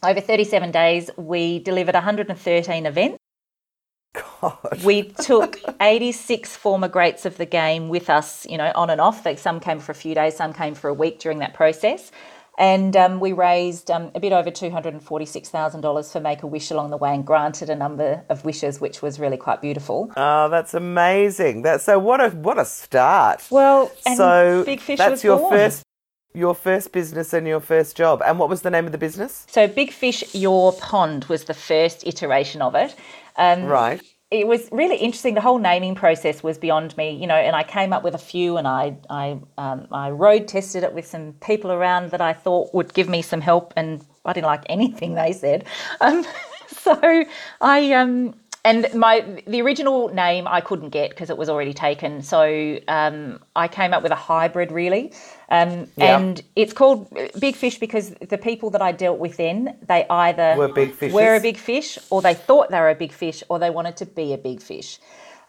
[0.04, 3.18] Over 37 days, we delivered 113 events.
[4.42, 4.84] God.
[4.84, 9.28] We took 86 former greats of the game with us, you know, on and off.
[9.38, 12.12] Some came for a few days, some came for a week during that process.
[12.60, 16.98] And um, we raised um, a bit over $246,000 for Make a Wish along the
[16.98, 20.12] way and granted a number of wishes, which was really quite beautiful.
[20.17, 21.62] Oh, that's amazing.
[21.62, 23.48] That's so what a what a start.
[23.50, 25.54] Well, so Big Fish that's your born.
[25.54, 25.84] first
[26.34, 28.22] your first business and your first job.
[28.26, 29.48] And what was the name of the business?
[29.50, 32.93] So Big Fish Your Pond was the first iteration of it.
[33.38, 34.02] Um, right.
[34.32, 35.34] It was really interesting.
[35.34, 37.36] The whole naming process was beyond me, you know.
[37.36, 40.94] And I came up with a few, and I I um, I road tested it
[40.94, 44.46] with some people around that I thought would give me some help, and I didn't
[44.46, 45.65] like anything they said.
[46.00, 46.26] Um,
[46.68, 47.26] so
[47.60, 52.22] I um and my the original name I couldn't get because it was already taken.
[52.22, 55.13] So um, I came up with a hybrid, really,
[55.50, 56.17] um, yeah.
[56.17, 57.08] and it's called
[57.39, 61.13] Big Fish because the people that I dealt with then they either were big fishes.
[61.13, 63.95] were a big fish, or they thought they were a big fish, or they wanted
[63.98, 65.00] to be a big fish.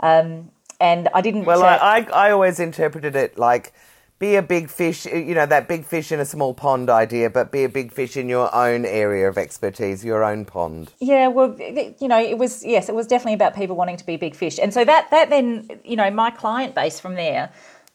[0.01, 1.45] Um, and I didn't.
[1.45, 3.73] Well, uh, I, I I always interpreted it like
[4.21, 7.51] be a big fish, you know, that big fish in a small pond idea, but
[7.51, 10.93] be a big fish in your own area of expertise, your own pond.
[11.01, 14.19] Yeah, well, you know, it was, yes, it was definitely about people wanting to be
[14.19, 14.59] big fish.
[14.59, 17.51] And so that, that then, you know, my client base from there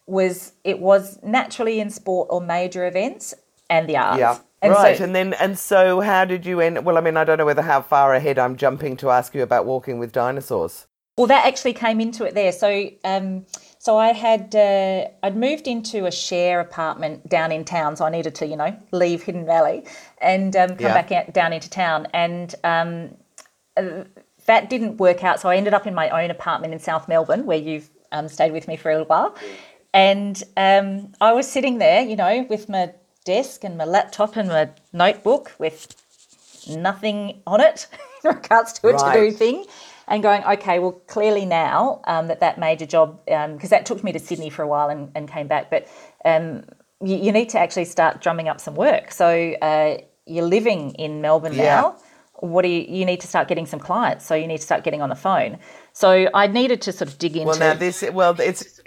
[0.07, 3.35] was, it was naturally in sport or major events
[3.69, 4.19] and the arts.
[4.19, 4.39] Yeah.
[4.63, 6.83] And right, so, and then and so how did you end?
[6.83, 9.43] Well, I mean, I don't know whether how far ahead I'm jumping to ask you
[9.43, 10.87] about walking with dinosaurs.
[11.17, 12.51] Well, that actually came into it there.
[12.51, 13.45] So, um,
[13.85, 18.09] so I had uh, I'd moved into a share apartment down in town, so I
[18.09, 19.85] needed to you know leave Hidden Valley
[20.19, 20.93] and um, come yeah.
[20.95, 23.15] back out, down into town, and um,
[23.77, 24.05] uh,
[24.47, 25.39] that didn't work out.
[25.39, 28.53] So I ended up in my own apartment in South Melbourne, where you've um, stayed
[28.53, 29.35] with me for a little while,
[29.93, 32.91] and um, I was sitting there, you know, with my
[33.23, 35.93] desk and my laptop and my notebook with
[36.67, 37.85] nothing on it
[38.23, 39.13] in regards to a right.
[39.13, 39.65] to do thing
[40.07, 44.03] and going, okay, well, clearly now um, that that major job, because um, that took
[44.03, 45.87] me to Sydney for a while and, and came back, but
[46.23, 46.63] um,
[47.01, 49.11] you, you, need to actually start drumming up some work.
[49.11, 51.81] So uh, you're living in Melbourne yeah.
[51.81, 51.97] now.
[52.39, 54.25] What do you, you need to start getting some clients?
[54.25, 55.57] So you need to start getting on the phone.
[55.93, 57.47] So I needed to sort of dig into.
[57.47, 58.81] Well, now this, well, it's.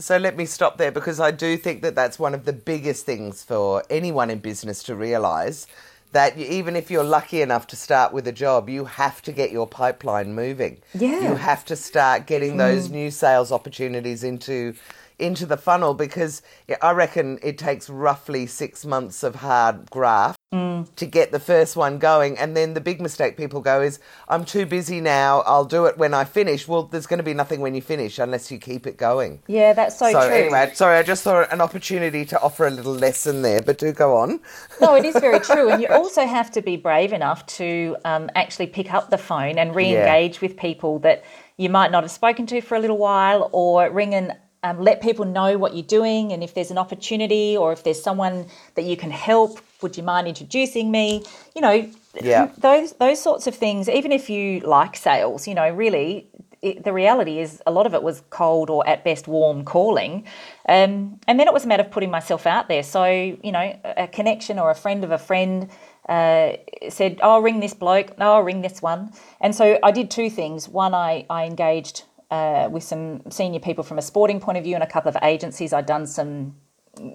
[0.00, 3.06] So let me stop there because I do think that that's one of the biggest
[3.06, 5.68] things for anyone in business to realise
[6.14, 9.50] that even if you're lucky enough to start with a job, you have to get
[9.50, 10.80] your pipeline moving.
[10.94, 11.20] Yeah.
[11.20, 12.92] You have to start getting those mm.
[12.92, 14.74] new sales opportunities into
[15.18, 16.42] into the funnel because
[16.82, 20.94] I reckon it takes roughly six months of hard graft mm.
[20.96, 22.38] to get the first one going.
[22.38, 23.98] And then the big mistake people go is,
[24.28, 26.66] I'm too busy now, I'll do it when I finish.
[26.66, 29.42] Well, there's going to be nothing when you finish unless you keep it going.
[29.46, 30.36] Yeah, that's so, so true.
[30.36, 33.92] Anyway, sorry, I just thought an opportunity to offer a little lesson there, but do
[33.92, 34.40] go on.
[34.80, 35.70] no, it is very true.
[35.70, 39.58] And you also have to be brave enough to um, actually pick up the phone
[39.58, 40.48] and re engage yeah.
[40.48, 41.24] with people that
[41.56, 44.32] you might not have spoken to for a little while or ring and
[44.64, 48.02] um, let people know what you're doing and if there's an opportunity or if there's
[48.02, 51.22] someone that you can help would you mind introducing me?
[51.54, 51.90] You know
[52.20, 52.50] yeah.
[52.58, 56.28] those those sorts of things even if you like sales you know really
[56.62, 60.24] it, the reality is a lot of it was cold or at best warm calling
[60.66, 62.82] um, and then it was a matter of putting myself out there.
[62.82, 65.68] So you know a connection or a friend of a friend
[66.08, 66.52] uh,
[66.88, 68.12] said oh ring this bloke.
[68.18, 69.12] Oh ring this one.
[69.40, 70.68] And so i did two things.
[70.68, 74.74] One i, I engaged uh, with some senior people from a sporting point of view
[74.74, 76.54] and a couple of agencies I'd done some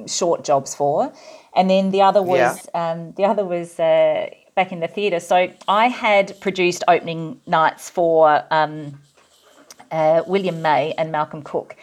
[0.08, 1.12] short jobs for,
[1.56, 2.92] and then the other was yeah.
[2.92, 5.20] um, the other was uh, back in the theatre.
[5.20, 9.00] So I had produced opening nights for um,
[9.92, 11.76] uh, William May and Malcolm Cooke,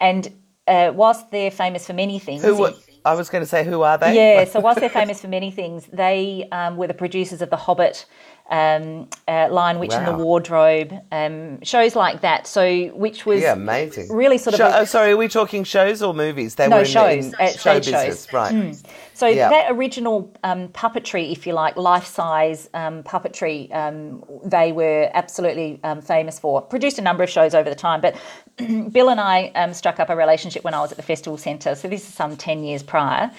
[0.00, 0.28] and
[0.66, 2.42] uh, whilst they're famous for many things.
[2.42, 2.72] Who were,
[3.04, 4.14] I was going to say, who are they?
[4.14, 7.56] Yeah, so whilst they're famous for many things, they um, were the producers of The
[7.56, 8.06] Hobbit
[8.50, 9.98] um, uh, Lion Witch wow.
[9.98, 12.46] in the Wardrobe, um, shows like that.
[12.46, 14.12] So, which was yeah, amazing.
[14.12, 14.58] Really sort of.
[14.58, 16.56] Show, oh, sorry, are we talking shows or movies?
[16.56, 17.26] They no, were shows.
[17.26, 18.32] In, in show business, shows.
[18.32, 18.54] right?
[18.54, 18.84] Mm.
[19.14, 19.48] So yeah.
[19.48, 26.02] that original um, puppetry, if you like, life-size um, puppetry, um, they were absolutely um,
[26.02, 26.60] famous for.
[26.60, 28.16] Produced a number of shows over the time, but
[28.92, 31.74] Bill and I um, struck up a relationship when I was at the Festival Centre.
[31.74, 33.30] So this is some ten years prior,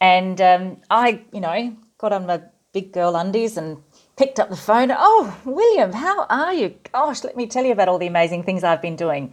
[0.00, 2.42] and um, I, you know, got on my
[2.72, 3.78] big girl undies and
[4.20, 4.90] picked up the phone.
[4.92, 6.74] Oh, William, how are you?
[6.92, 9.32] Gosh, let me tell you about all the amazing things I've been doing.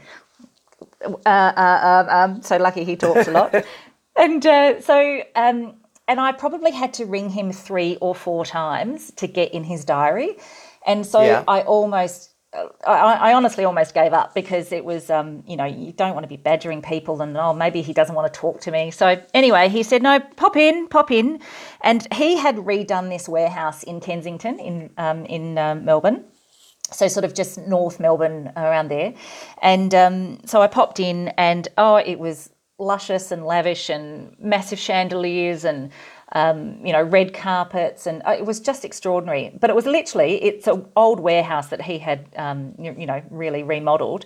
[1.04, 3.54] Uh, uh, um, um, so lucky he talks a lot.
[4.16, 5.74] and uh, so, um,
[6.08, 9.84] and I probably had to ring him three or four times to get in his
[9.84, 10.38] diary.
[10.86, 11.44] And so yeah.
[11.50, 12.32] I almost
[12.86, 16.24] I, I, honestly almost gave up because it was, um, you know, you don't want
[16.24, 18.92] to be badgering people and, oh, maybe he doesn't want to talk to me.
[18.92, 21.40] So, anyway, he said, no, pop in, pop in.
[21.82, 26.26] And he had redone this warehouse in Kensington, in, um, in um, Melbourne.
[26.92, 29.14] So, sort of just North Melbourne around there.
[29.62, 32.50] And um, so I popped in, and oh, it was
[32.80, 35.92] luscious and lavish and massive chandeliers and
[36.38, 39.52] um, you know, red carpets, and uh, it was just extraordinary.
[39.60, 43.24] But it was literally it's an old warehouse that he had, um, you, you, know,
[43.32, 44.26] really remodeled,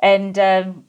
[0.00, 0.84] and um,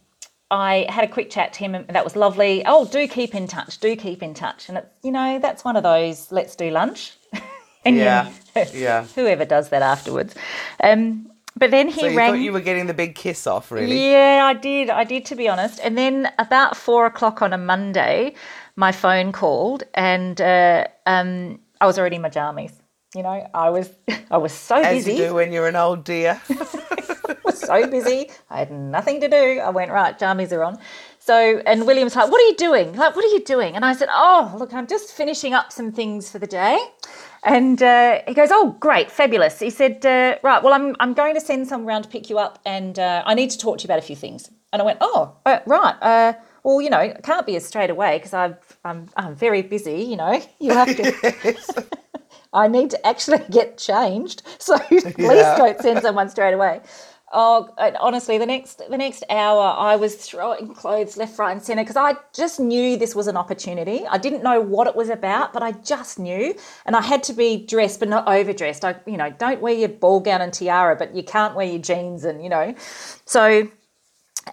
[0.51, 2.63] I had a quick chat to him, and that was lovely.
[2.67, 5.75] Oh, do keep in touch, do keep in touch, and it's you know that's one
[5.75, 7.13] of those let's do lunch,
[7.85, 8.31] and yeah,
[8.73, 10.35] yeah, whoever does that afterwards.
[10.83, 12.31] Um, but then he so you rang.
[12.31, 14.11] Thought you were getting the big kiss off, really?
[14.11, 14.89] Yeah, I did.
[14.89, 15.79] I did, to be honest.
[15.83, 18.35] And then about four o'clock on a Monday,
[18.79, 22.71] my phone called, and uh, um, I was already in my jammies.
[23.13, 23.89] You know, I was
[24.31, 25.11] I was so As busy.
[25.11, 26.41] As you do when you're an old dear.
[26.49, 28.31] I was so busy.
[28.49, 29.59] I had nothing to do.
[29.59, 30.17] I went right.
[30.17, 30.79] Jammies are on.
[31.19, 32.95] So, and William's like, "What are you doing?
[32.95, 35.91] Like, what are you doing?" And I said, "Oh, look, I'm just finishing up some
[35.91, 36.79] things for the day."
[37.43, 41.35] And uh, he goes, "Oh, great, fabulous." He said, uh, "Right, well, I'm I'm going
[41.35, 43.83] to send someone around to pick you up, and uh, I need to talk to
[43.83, 45.95] you about a few things." And I went, "Oh, uh, right.
[46.01, 48.33] Uh, well, you know, it can't be as straight away because
[48.83, 50.01] I'm I'm very busy.
[50.03, 51.85] You know, you have to.
[52.53, 55.57] I need to actually get changed, so please yeah.
[55.57, 56.81] don't send someone straight away.
[57.31, 57.69] Oh,
[57.99, 61.95] honestly, the next the next hour, I was throwing clothes left, right, and centre because
[61.95, 64.03] I just knew this was an opportunity.
[64.07, 66.55] I didn't know what it was about, but I just knew,
[66.87, 68.83] and I had to be dressed but not overdressed.
[68.83, 71.81] I, you know, don't wear your ball gown and tiara, but you can't wear your
[71.81, 72.73] jeans, and you know,
[73.25, 73.69] so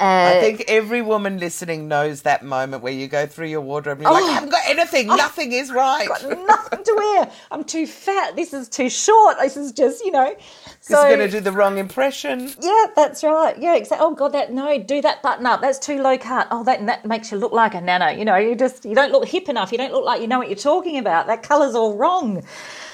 [0.00, 3.98] uh, I think every woman listening knows that moment where you go through your wardrobe
[3.98, 5.10] and you're oh, like, I haven't got anything.
[5.10, 6.08] Oh, nothing is right.
[6.10, 7.30] I've got nothing to wear.
[7.50, 8.36] I'm too fat.
[8.36, 9.36] This is too short.
[9.40, 10.36] This is just, you know.
[10.80, 12.50] So, this is going to do the wrong impression.
[12.60, 13.56] Yeah, that's right.
[13.58, 14.06] Yeah, exactly.
[14.06, 15.60] Oh God, that no, do that button up.
[15.60, 16.48] That's too low cut.
[16.50, 18.08] Oh, that that makes you look like a nano.
[18.08, 19.72] You know, you just you don't look hip enough.
[19.72, 21.26] You don't look like you know what you're talking about.
[21.26, 22.44] That colour's all wrong.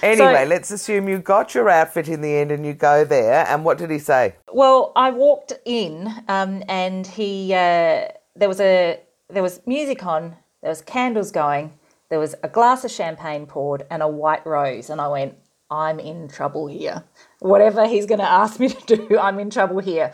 [0.03, 3.47] Anyway, so, let's assume you got your outfit in the end and you go there.
[3.47, 4.35] And what did he say?
[4.53, 9.01] Well, I walked in um, and he uh, there was a
[9.31, 11.73] there was music on, there was candles going,
[12.11, 15.35] there was a glass of champagne poured and a white rose, and I went,
[15.71, 17.05] I'm in trouble here.
[17.39, 20.13] Whatever he's going to ask me to do, I'm in trouble here.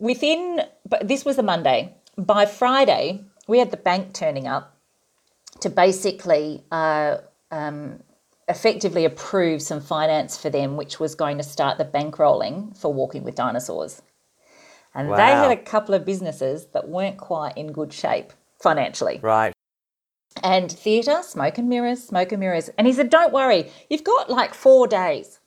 [0.00, 1.94] Within, but this was a Monday.
[2.18, 4.76] By Friday, we had the bank turning up
[5.60, 7.18] to basically uh,
[7.52, 8.02] um,
[8.52, 13.24] effectively approved some finance for them, which was going to start the bankrolling for Walking
[13.24, 14.02] with Dinosaurs.
[14.94, 15.16] And wow.
[15.16, 19.18] they had a couple of businesses that weren't quite in good shape financially.
[19.22, 19.52] Right.
[20.42, 22.70] And theatre, smoke and mirrors, smoke and mirrors.
[22.78, 25.40] And he said, Don't worry, you've got like four days.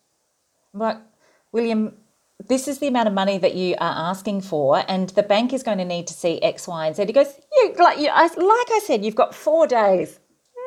[0.73, 0.97] I'm like,
[1.51, 1.93] William,
[2.47, 5.63] this is the amount of money that you are asking for, and the bank is
[5.63, 7.05] going to need to see X, Y, and Z.
[7.05, 10.19] He goes, you, like, you, I, like I said, you've got four days.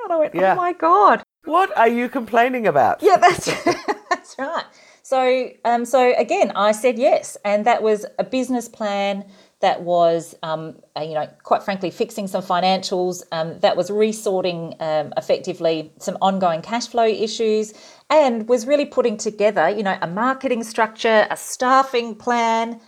[0.05, 0.53] And I went, oh yeah.
[0.53, 1.23] oh my God.
[1.49, 3.03] What are you complaining about?
[3.03, 3.47] Yeah, that's,
[4.11, 4.65] that's right.
[5.03, 9.25] So, um, so again, I said yes, and that was a business plan
[9.61, 13.23] that was, um, uh, you know, quite frankly, fixing some financials.
[13.33, 17.73] Um, that was resorting um, effectively some ongoing cash flow issues,
[18.11, 22.79] and was really putting together, you know, a marketing structure, a staffing plan.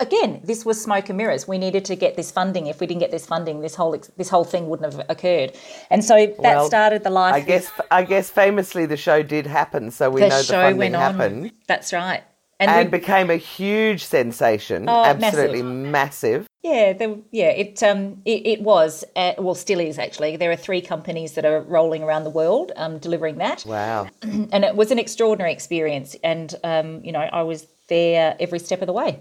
[0.00, 1.48] Again, this was smoke and mirrors.
[1.48, 2.68] We needed to get this funding.
[2.68, 5.56] If we didn't get this funding, this whole this whole thing wouldn't have occurred.
[5.90, 7.34] And so that well, started the life.
[7.34, 10.92] I guess I guess famously the show did happen, so we the know the funding
[10.94, 11.52] happened.
[11.66, 12.22] That's right
[12.60, 14.88] and, and became a huge sensation.
[14.88, 15.90] Oh, absolutely massive.
[15.90, 16.48] massive.
[16.62, 20.36] Yeah, there, yeah, it um, it, it was, uh, well, still is actually.
[20.36, 23.64] There are three companies that are rolling around the world um, delivering that.
[23.66, 24.08] Wow!
[24.22, 28.82] And it was an extraordinary experience, and um, you know, I was there every step
[28.82, 29.20] of the way.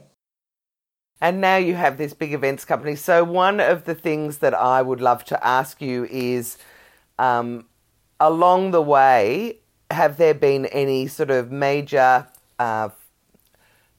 [1.20, 2.95] And now you have this big events company.
[2.95, 6.57] So one of the things that I would love to ask you is,
[7.18, 7.65] um,
[8.20, 9.57] along the way,
[9.89, 12.28] have there been any sort of major
[12.59, 12.89] uh,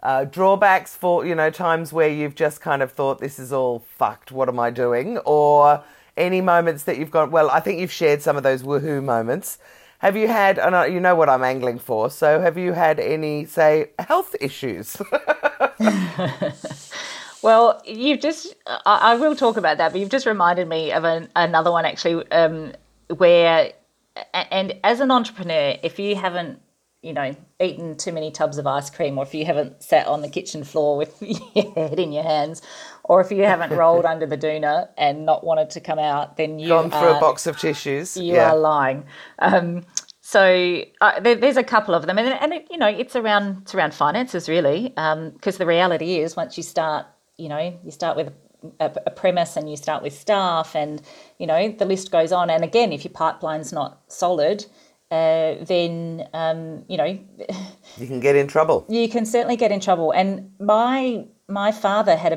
[0.02, 3.80] uh, drawbacks for, you know, times where you've just kind of thought, this is all
[3.80, 5.18] fucked, what am I doing?
[5.18, 5.82] Or
[6.16, 9.58] any moments that you've gone, well, I think you've shared some of those woohoo moments.
[10.00, 13.44] Have you had, and you know what I'm angling for, so have you had any,
[13.44, 14.96] say, health issues?
[17.42, 21.04] well, you've just, I, I, will talk about that, but you've just reminded me of
[21.04, 22.72] an, another one actually um,
[23.16, 23.72] where,
[24.34, 26.60] and as an entrepreneur, if you haven't
[27.02, 30.20] you know, eaten too many tubs of ice cream, or if you haven't sat on
[30.20, 31.16] the kitchen floor with
[31.54, 32.60] your head in your hands,
[33.04, 36.58] or if you haven't rolled under the doona and not wanted to come out, then
[36.58, 38.16] you gone through a box of tissues.
[38.16, 38.50] You yeah.
[38.50, 39.04] are lying.
[39.38, 39.84] Um,
[40.28, 43.62] so uh, there, there's a couple of them, and, and it, you know, it's around
[43.62, 47.06] it's around finances really, because um, the reality is once you start,
[47.38, 48.34] you know, you start with
[48.78, 51.00] a, a, premise and you start with staff, and
[51.38, 52.50] you know, the list goes on.
[52.50, 54.66] And again, if your pipeline's not solid
[55.10, 57.18] uh, then um, you know
[57.96, 58.84] you can get in trouble.
[58.88, 60.10] You can certainly get in trouble.
[60.12, 62.32] And my my father had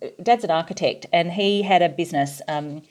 [0.00, 2.40] a dad's an architect, and he had a business.
[2.46, 2.82] Um,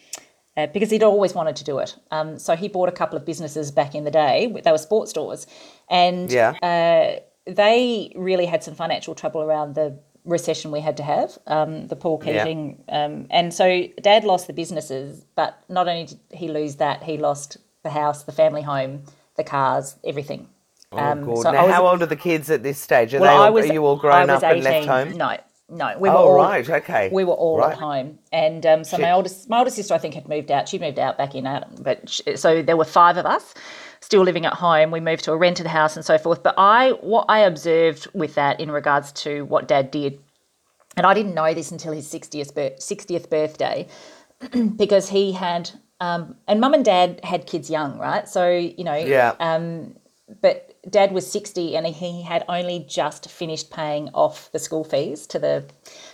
[0.58, 1.95] uh, because he'd always wanted to do it.
[2.12, 4.54] Um, so he bought a couple of businesses back in the day.
[4.64, 5.47] They were sports stores.
[5.89, 6.52] And yeah.
[6.62, 11.88] uh, they really had some financial trouble around the recession we had to have, um,
[11.88, 12.84] the Paul Keating.
[12.88, 13.06] Yeah.
[13.06, 17.18] Um, and so dad lost the businesses, but not only did he lose that, he
[17.18, 19.04] lost the house, the family home,
[19.38, 20.47] the cars, everything.
[20.91, 21.43] Oh, um, God.
[21.43, 23.14] So now, was, how old are the kids at this stage?
[23.14, 24.56] Are, well, all, was, are you all grown up 18.
[24.56, 25.18] and left home?
[25.18, 25.38] No,
[25.72, 25.98] no.
[25.98, 27.10] We were oh, all, right, okay.
[27.12, 27.72] We were all right.
[27.72, 29.04] at home, and um, so Shit.
[29.04, 30.70] my oldest, my oldest sister, I think, had moved out.
[30.70, 33.54] She moved out back in Adam, but she, so there were five of us
[34.02, 34.92] still living at home.
[34.92, 36.44] We moved to a rented house and so forth.
[36.44, 40.20] But I, what I observed with that in regards to what Dad did,
[40.98, 43.88] and I didn't know this until his 60th, 60th birthday,
[44.76, 48.28] because he had um, and mum and dad had kids young, right?
[48.28, 49.36] So, you know, yeah.
[49.40, 49.96] Um,
[50.42, 55.28] but dad was 60 and he had only just finished paying off the school fees
[55.28, 55.66] to the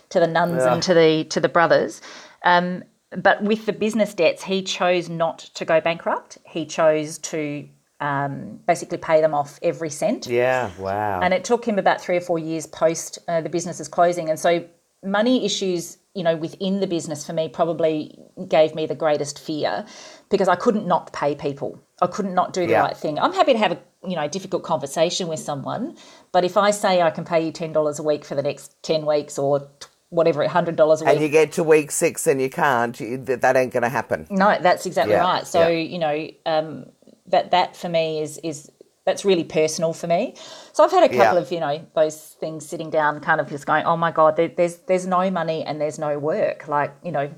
[0.09, 0.73] to the nuns yeah.
[0.73, 2.01] and to the to the brothers.
[2.43, 6.37] Um, but with the business debts, he chose not to go bankrupt.
[6.45, 7.67] He chose to
[8.01, 10.27] um, basically pay them off every cent.
[10.27, 11.21] Yeah, wow.
[11.21, 14.29] And it took him about three or four years post uh, the business's closing.
[14.29, 14.65] And so
[15.03, 19.85] money issues you know, within the business for me probably gave me the greatest fear
[20.31, 21.79] because I couldn't not pay people.
[22.01, 22.81] I couldn't not do the yeah.
[22.81, 23.19] right thing.
[23.19, 25.97] I'm happy to have a you know difficult conversation with someone,
[26.31, 28.75] but if I say I can pay you ten dollars a week for the next
[28.83, 29.69] ten weeks or
[30.09, 33.17] whatever hundred dollars a week, and you get to week six and you can't, you,
[33.17, 34.27] that ain't going to happen.
[34.29, 35.21] No, that's exactly yeah.
[35.21, 35.47] right.
[35.47, 35.77] So yeah.
[35.77, 36.85] you know um,
[37.27, 38.71] that that for me is is
[39.07, 40.35] that's really personal for me.
[40.73, 41.41] So I've had a couple yeah.
[41.41, 44.49] of you know those things sitting down, kind of just going, oh my god, there,
[44.49, 46.67] there's there's no money and there's no work.
[46.67, 47.33] Like you know,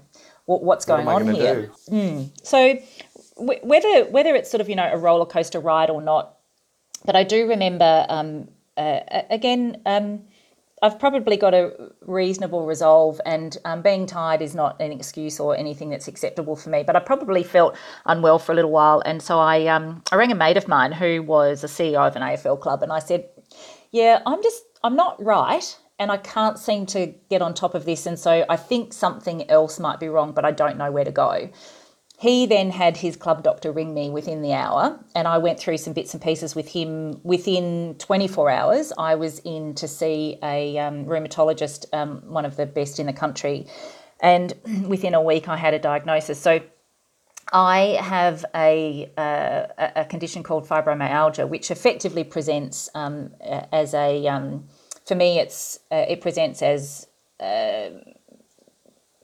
[0.46, 1.72] what, what's going what on here?
[1.90, 2.32] Mm.
[2.44, 2.80] So
[3.38, 6.39] w- whether whether it's sort of you know a roller coaster ride or not,
[7.06, 9.82] but I do remember um, uh, again.
[9.86, 10.24] Um,
[10.82, 15.58] I've probably got a reasonable resolve, and um, being tired is not an excuse or
[15.58, 16.84] anything that's acceptable for me.
[16.84, 17.76] But I probably felt
[18.06, 20.94] unwell for a little while, and so I um, I rang a mate of mine
[20.94, 23.28] who was a CEO of an AFL club, and I said,
[23.92, 27.84] "Yeah, I'm just I'm not right, and I can't seem to get on top of
[27.84, 31.06] this, and so I think something else might be wrong, but I don't know where
[31.06, 31.50] to go."
[32.20, 35.78] He then had his club doctor ring me within the hour, and I went through
[35.78, 37.22] some bits and pieces with him.
[37.24, 42.66] Within 24 hours, I was in to see a um, rheumatologist, um, one of the
[42.66, 43.68] best in the country,
[44.20, 44.54] and
[44.86, 46.38] within a week, I had a diagnosis.
[46.42, 46.60] So
[47.54, 53.32] I have a, uh, a condition called fibromyalgia, which effectively presents um,
[53.72, 54.66] as a, um,
[55.06, 57.08] for me, it's uh, it presents as
[57.40, 57.92] uh,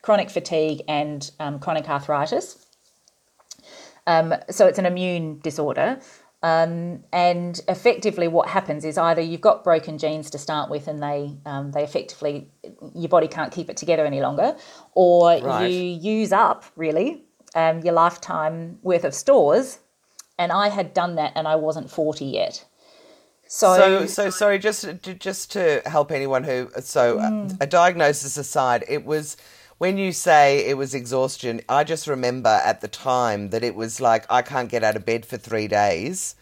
[0.02, 2.65] chronic fatigue and um, chronic arthritis.
[4.08, 6.00] Um, so it's an immune disorder.
[6.44, 11.02] Um, and effectively, what happens is either you've got broken genes to start with, and
[11.02, 12.52] they um, they effectively
[12.94, 14.56] your body can't keep it together any longer,
[14.94, 15.66] or right.
[15.66, 17.24] you use up really
[17.56, 19.80] um, your lifetime worth of stores.
[20.38, 22.64] And I had done that, and I wasn't forty yet.
[23.48, 24.60] So, so, so sorry.
[24.60, 24.86] Just,
[25.20, 27.58] just to help anyone who, so mm.
[27.62, 29.38] a diagnosis aside, it was
[29.78, 34.00] when you say it was exhaustion, I just remember at the time that it was
[34.00, 36.36] like I can't get out of bed for three days.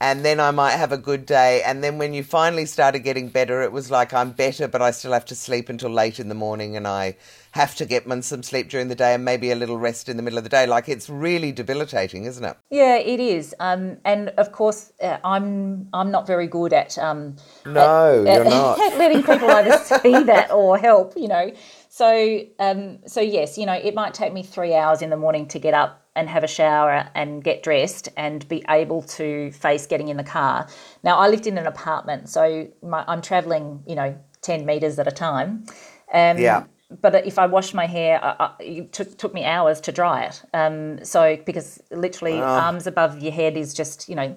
[0.00, 1.62] And then I might have a good day.
[1.62, 4.90] And then when you finally started getting better, it was like I'm better, but I
[4.90, 7.16] still have to sleep until late in the morning and I
[7.52, 10.22] have to get some sleep during the day and maybe a little rest in the
[10.22, 10.66] middle of the day.
[10.66, 12.56] Like it's really debilitating, isn't it?
[12.70, 13.54] Yeah, it is.
[13.60, 18.44] Um, and of course, uh, I'm I'm not very good at um, no, at, you're
[18.44, 21.14] at, not at letting people either see that or help.
[21.16, 21.52] You know,
[21.94, 25.46] so, um, so yes, you know, it might take me three hours in the morning
[25.46, 29.86] to get up and have a shower and get dressed and be able to face
[29.86, 30.66] getting in the car.
[31.04, 35.06] Now, I lived in an apartment, so my, I'm traveling, you know, 10 meters at
[35.06, 35.66] a time.
[36.12, 36.64] Um, yeah.
[37.00, 40.24] But if I washed my hair, I, I, it took, took me hours to dry
[40.24, 40.42] it.
[40.52, 44.36] Um, so, because literally uh, arms above your head is just, you know,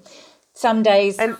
[0.53, 1.17] some days.
[1.17, 1.37] And-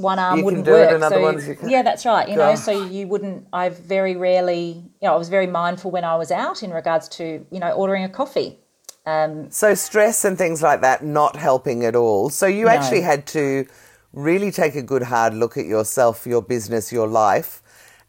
[0.00, 0.90] one arm you wouldn't work.
[1.08, 2.28] so, Yeah, that's right.
[2.28, 3.46] You know, so you wouldn't.
[3.52, 7.08] I've very rarely, you know, I was very mindful when I was out in regards
[7.10, 8.58] to, you know, ordering a coffee.
[9.06, 12.30] Um, so stress and things like that not helping at all.
[12.30, 12.70] So you no.
[12.70, 13.66] actually had to
[14.12, 17.62] really take a good hard look at yourself, your business, your life,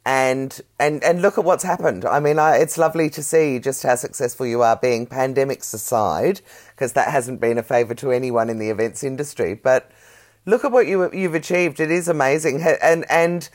[0.06, 2.06] and and and look at what's happened.
[2.06, 6.42] I mean, I, it's lovely to see just how successful you are, being pandemics aside,
[6.76, 9.92] because that hasn't been a favour to anyone in the events industry, but
[10.46, 11.80] look at what you you've achieved.
[11.80, 13.50] It is amazing, and and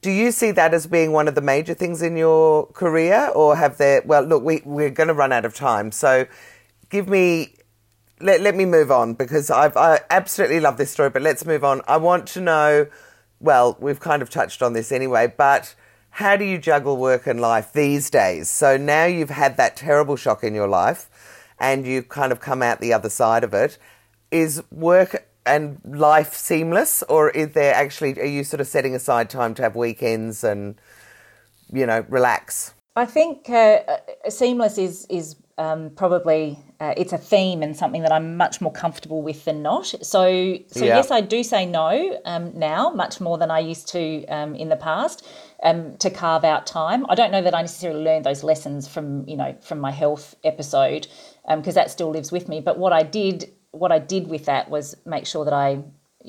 [0.00, 3.56] do you see that as being one of the major things in your career, or
[3.56, 4.02] have there?
[4.04, 6.26] Well, look, we we're going to run out of time, so
[6.88, 7.54] give me.
[8.22, 11.64] Let, let me move on because I've, I absolutely love this story, but let's move
[11.64, 11.80] on.
[11.88, 12.86] I want to know,
[13.38, 15.74] well, we've kind of touched on this anyway, but
[16.10, 18.50] how do you juggle work and life these days?
[18.50, 21.08] So now you've had that terrible shock in your life
[21.58, 23.78] and you've kind of come out the other side of it.
[24.30, 29.30] Is work and life seamless, or is there actually are you sort of setting aside
[29.30, 30.76] time to have weekends and
[31.72, 32.74] you know relax?
[32.96, 38.02] I think uh, uh, seamless is is um, probably uh, it's a theme and something
[38.02, 39.86] that I'm much more comfortable with than not.
[39.86, 40.96] So so yeah.
[40.96, 44.68] yes, I do say no um, now much more than I used to um, in
[44.68, 45.26] the past.
[45.62, 47.04] Um, to carve out time.
[47.10, 50.34] I don't know that I necessarily learned those lessons from you know from my health
[50.42, 51.06] episode
[51.46, 52.62] because um, that still lives with me.
[52.62, 55.82] But what I did what I did with that was make sure that I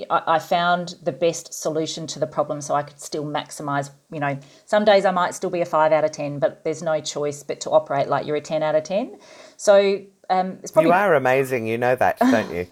[0.09, 3.89] I, found the best solution to the problem so I could still maximize.
[4.09, 6.81] You know, some days I might still be a five out of 10, but there's
[6.81, 9.19] no choice but to operate like you're a 10 out of 10.
[9.57, 10.91] So um, it's probably.
[10.91, 11.67] You are amazing.
[11.67, 12.67] You know that, don't you?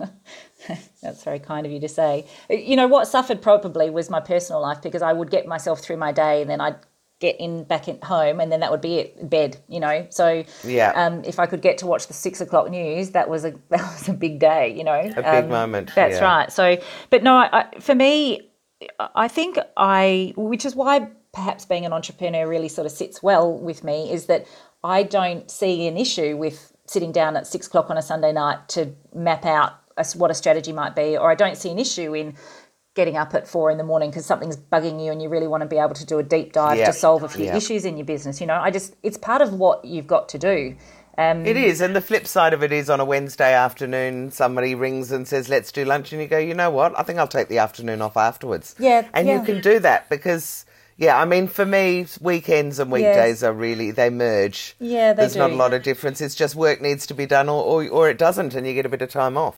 [1.01, 2.25] That's very kind of you to say.
[2.49, 5.97] You know, what suffered probably was my personal life because I would get myself through
[5.97, 6.77] my day and then I'd
[7.19, 10.07] get in back at home and then that would be it bed you know?
[10.09, 10.91] So yeah.
[10.95, 13.81] um, if i could get to watch the six o'clock news that was a that
[13.81, 14.99] was a big day you know?
[14.99, 16.23] A big um, moment that's yeah.
[16.23, 16.51] right.
[16.51, 16.77] So
[17.09, 18.49] but no I, for me
[19.15, 23.57] i think i which is why perhaps being an entrepreneur really sort of sits well
[23.57, 24.47] with me is that
[24.83, 28.67] i don't see an issue with sitting down at six o'clock on a sunday night
[28.69, 29.73] to map out
[30.15, 32.33] what a strategy might be or i don't see an issue in
[32.95, 35.61] getting up at four in the morning because something's bugging you and you really want
[35.61, 38.05] to be able to do a deep dive to solve a few issues in your
[38.05, 38.41] business.
[38.41, 40.75] You know, I just, it's part of what you've got to do.
[41.17, 44.73] Um, it is, and the flip side of it is on a Wednesday afternoon, somebody
[44.73, 46.97] rings and says, "Let's do lunch," and you go, "You know what?
[46.97, 49.37] I think I'll take the afternoon off afterwards." Yeah, and yeah.
[49.37, 50.65] you can do that because,
[50.95, 54.77] yeah, I mean, for me, weekends and weekdays are really they merge.
[54.79, 55.39] Yeah, they There's do.
[55.39, 56.21] not a lot of difference.
[56.21, 58.85] It's just work needs to be done, or, or or it doesn't, and you get
[58.85, 59.57] a bit of time off.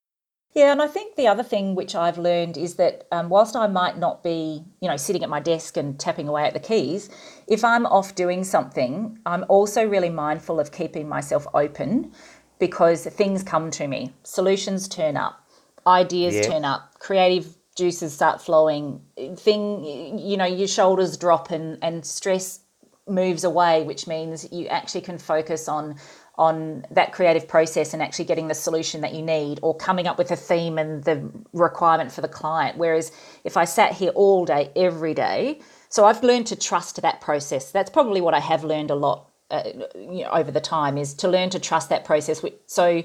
[0.54, 3.68] Yeah, and I think the other thing which I've learned is that um, whilst I
[3.68, 7.10] might not be, you know, sitting at my desk and tapping away at the keys,
[7.48, 12.12] if I'm off doing something, I'm also really mindful of keeping myself open
[12.60, 15.42] because things come to me, solutions turn up,
[15.88, 16.42] ideas yeah.
[16.44, 19.02] turn up, creative juices start flowing,
[19.38, 22.60] thing, you know, your shoulders drop and and stress
[23.08, 25.96] moves away, which means you actually can focus on
[26.36, 30.18] on that creative process and actually getting the solution that you need or coming up
[30.18, 32.78] with a theme and the requirement for the client.
[32.78, 33.12] Whereas
[33.44, 35.60] if I sat here all day, every day,
[35.90, 37.72] so I've learned to trust that process.
[37.72, 39.64] That's probably what I have learned a lot uh,
[39.96, 42.44] you know, over the time is to learn to trust that process.
[42.66, 43.04] So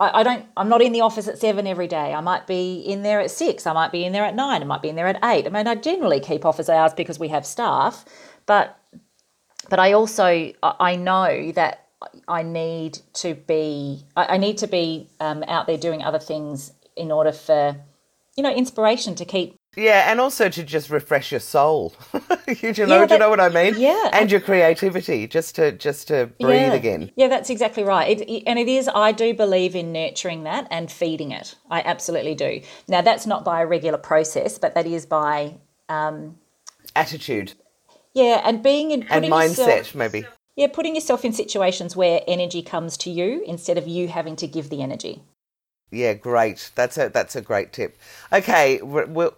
[0.00, 0.46] I, I, don't.
[0.56, 2.14] I'm not in the office at seven every day.
[2.14, 3.66] I might be in there at six.
[3.66, 4.62] I might be in there at nine.
[4.62, 5.46] I might be in there at eight.
[5.46, 8.04] I mean, I generally keep office hours because we have staff,
[8.46, 8.78] but
[9.68, 11.87] but I also I know that
[12.26, 17.10] I need to be I need to be um, out there doing other things in
[17.10, 17.76] order for
[18.36, 21.94] you know inspiration to keep yeah, and also to just refresh your soul.
[22.48, 23.74] you, know, yeah, that, you know what I mean?
[23.78, 26.72] Yeah, and your creativity, just to just to breathe yeah.
[26.72, 27.12] again.
[27.14, 28.20] Yeah, that's exactly right.
[28.20, 28.88] It, and it is.
[28.92, 31.54] I do believe in nurturing that and feeding it.
[31.70, 32.62] I absolutely do.
[32.88, 35.54] Now, that's not by a regular process, but that is by
[35.88, 36.38] um,
[36.96, 37.52] attitude.
[38.14, 40.26] Yeah, and being in and mindset, yourself, maybe.
[40.58, 44.48] Yeah, putting yourself in situations where energy comes to you instead of you having to
[44.48, 45.22] give the energy.
[45.92, 46.72] Yeah, great.
[46.74, 47.96] That's a that's a great tip.
[48.32, 49.34] Okay, we'll,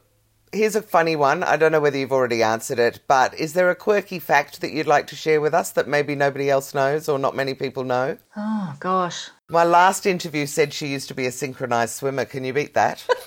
[0.50, 1.42] here's a funny one.
[1.42, 4.70] I don't know whether you've already answered it, but is there a quirky fact that
[4.70, 7.84] you'd like to share with us that maybe nobody else knows or not many people
[7.84, 8.16] know?
[8.34, 9.28] Oh gosh.
[9.50, 12.24] My last interview said she used to be a synchronized swimmer.
[12.24, 13.04] Can you beat that?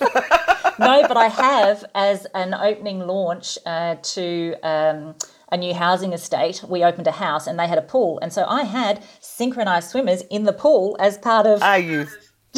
[0.80, 4.56] no, but I have as an opening launch uh, to.
[4.64, 5.14] Um,
[5.54, 8.18] a new housing estate, we opened a house and they had a pool.
[8.20, 11.62] And so I had synchronized swimmers in the pool as part of.
[11.62, 12.06] Are you?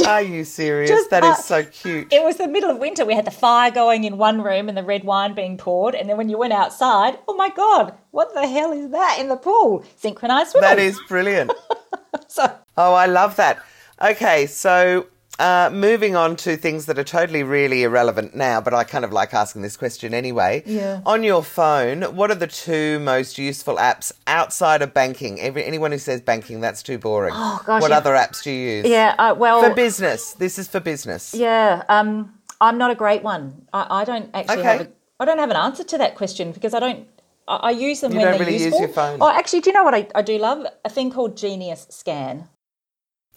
[0.06, 0.90] Are you serious?
[0.90, 2.12] Just that is so cute.
[2.12, 3.06] It was the middle of winter.
[3.06, 5.94] We had the fire going in one room and the red wine being poured.
[5.94, 9.28] And then when you went outside, oh my God, what the hell is that in
[9.28, 9.84] the pool?
[9.96, 10.68] Synchronized swimmers.
[10.68, 11.52] That is brilliant.
[12.28, 12.52] so.
[12.76, 13.62] Oh, I love that.
[14.02, 15.06] Okay, so
[15.38, 19.12] uh, moving on to things that are totally really irrelevant now, but I kind of
[19.12, 20.62] like asking this question anyway.
[20.64, 21.00] Yeah.
[21.04, 25.40] On your phone, what are the two most useful apps outside of banking?
[25.40, 27.34] Every, anyone who says banking, that's too boring.
[27.36, 27.82] Oh gosh.
[27.82, 27.96] What yeah.
[27.98, 28.86] other apps do you use?
[28.86, 29.14] Yeah.
[29.18, 30.32] Uh, well, for business.
[30.32, 31.34] This is for business.
[31.34, 31.82] Yeah.
[31.88, 33.66] Um, I'm not a great one.
[33.72, 34.68] I, I don't actually okay.
[34.68, 34.80] have.
[34.82, 34.88] A,
[35.20, 37.06] I don't have an answer to that question because I don't.
[37.46, 38.80] I, I use them you when don't they're really useful.
[38.80, 39.18] use your phone.
[39.20, 40.66] Oh, actually, do you know what I, I do love?
[40.84, 42.48] A thing called Genius Scan.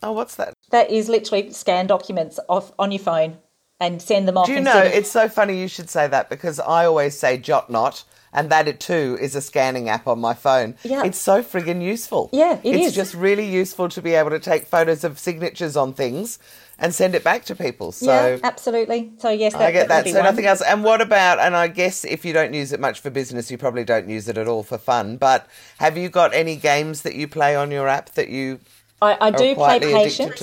[0.01, 0.53] Oh, what's that?
[0.71, 3.37] That is literally scan documents off on your phone
[3.79, 4.47] and send them off.
[4.47, 4.83] Do you know?
[4.83, 4.91] Of...
[4.91, 8.79] It's so funny you should say that because I always say Jotnot, and that it
[8.79, 10.75] too is a scanning app on my phone.
[10.83, 11.03] Yeah.
[11.03, 12.29] It's so friggin' useful.
[12.31, 12.95] Yeah, it it's is.
[12.95, 16.39] just really useful to be able to take photos of signatures on things
[16.77, 17.91] and send it back to people.
[17.91, 19.11] So yeah, absolutely.
[19.17, 20.05] So yes, that, I get that.
[20.05, 20.11] that.
[20.11, 20.25] so one.
[20.25, 20.61] nothing else.
[20.61, 21.39] And what about?
[21.39, 24.27] And I guess if you don't use it much for business, you probably don't use
[24.27, 25.17] it at all for fun.
[25.17, 25.47] But
[25.79, 28.59] have you got any games that you play on your app that you
[29.01, 30.41] I, I do play patience.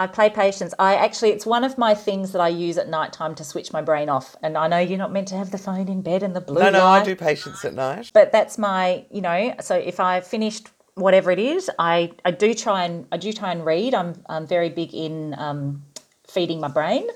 [0.00, 0.74] I play patience.
[0.78, 3.72] I actually, it's one of my things that I use at night time to switch
[3.72, 4.36] my brain off.
[4.44, 6.62] And I know you're not meant to have the phone in bed and the blue
[6.62, 8.12] No, no, light, I do patience at night.
[8.14, 12.54] But that's my, you know, so if I've finished whatever it is, I, I do
[12.54, 13.94] try and I do try and read.
[13.94, 15.82] I'm I'm very big in um,
[16.28, 17.08] feeding my brain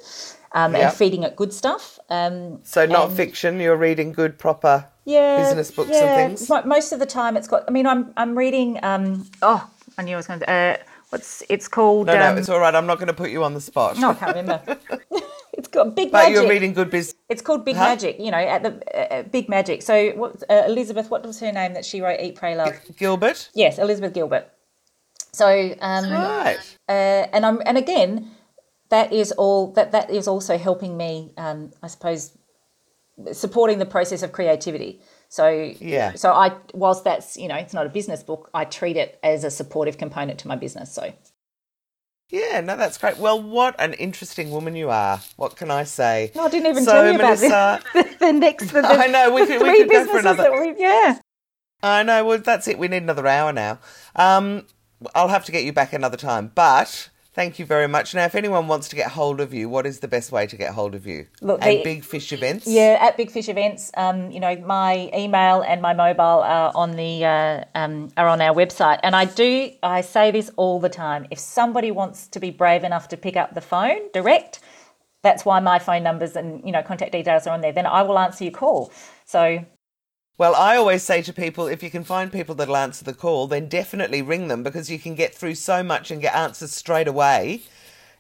[0.52, 0.82] um, yep.
[0.82, 1.98] and feeding it good stuff.
[2.08, 3.60] Um, so not and, fiction.
[3.60, 6.18] You're reading good, proper yeah, business books yeah.
[6.18, 6.48] and things.
[6.64, 7.64] Most of the time, it's got.
[7.68, 8.78] I mean, I'm I'm reading.
[8.82, 9.68] Um, oh,
[9.98, 10.50] I knew I was going to.
[10.50, 10.76] Uh,
[11.10, 12.06] what's it's called?
[12.06, 12.74] No, um, no, it's all right.
[12.74, 13.98] I'm not going to put you on the spot.
[13.98, 14.78] No, I can't remember.
[15.52, 16.34] it's called Big but Magic.
[16.34, 17.14] you're reading good business.
[17.28, 17.84] It's called Big huh?
[17.84, 18.18] Magic.
[18.18, 19.82] You know, at the uh, Big Magic.
[19.82, 21.10] So, what uh, Elizabeth?
[21.10, 22.20] What was her name that she wrote?
[22.20, 22.74] Eat, Pray, Love.
[22.96, 23.50] Gilbert.
[23.54, 24.48] Yes, Elizabeth Gilbert.
[25.32, 26.58] So, um, right.
[26.88, 28.30] Uh, and I'm and again,
[28.90, 29.72] that is all.
[29.72, 31.32] That that is also helping me.
[31.36, 32.36] Um, I suppose
[33.32, 35.00] supporting the process of creativity.
[35.32, 35.48] So
[35.80, 36.12] yeah.
[36.12, 39.44] So I whilst that's you know it's not a business book, I treat it as
[39.44, 40.92] a supportive component to my business.
[40.92, 41.10] So.
[42.28, 43.16] Yeah, no, that's great.
[43.16, 45.22] Well, what an interesting woman you are.
[45.36, 46.32] What can I say?
[46.34, 48.72] No, I didn't even so, tell you Melissa, about the, the next.
[48.72, 50.74] The, the I know we could, we could go for another.
[50.78, 51.18] Yeah.
[51.82, 52.26] I know.
[52.26, 52.78] Well, that's it.
[52.78, 53.78] We need another hour now.
[54.14, 54.66] Um,
[55.14, 58.14] I'll have to get you back another time, but Thank you very much.
[58.14, 60.54] Now, if anyone wants to get hold of you, what is the best way to
[60.54, 61.28] get hold of you?
[61.40, 62.66] Look, at the, Big Fish Events.
[62.66, 63.90] Yeah, at Big Fish Events.
[63.96, 68.42] Um, you know, my email and my mobile are on the uh, um, are on
[68.42, 71.26] our website, and I do I say this all the time.
[71.30, 74.60] If somebody wants to be brave enough to pick up the phone direct,
[75.22, 77.72] that's why my phone numbers and you know contact details are on there.
[77.72, 78.92] Then I will answer your call.
[79.24, 79.64] So
[80.38, 83.46] well, I always say to people, if you can find people that'll answer the call,
[83.46, 87.08] then definitely ring them because you can get through so much and get answers straight
[87.08, 87.62] away.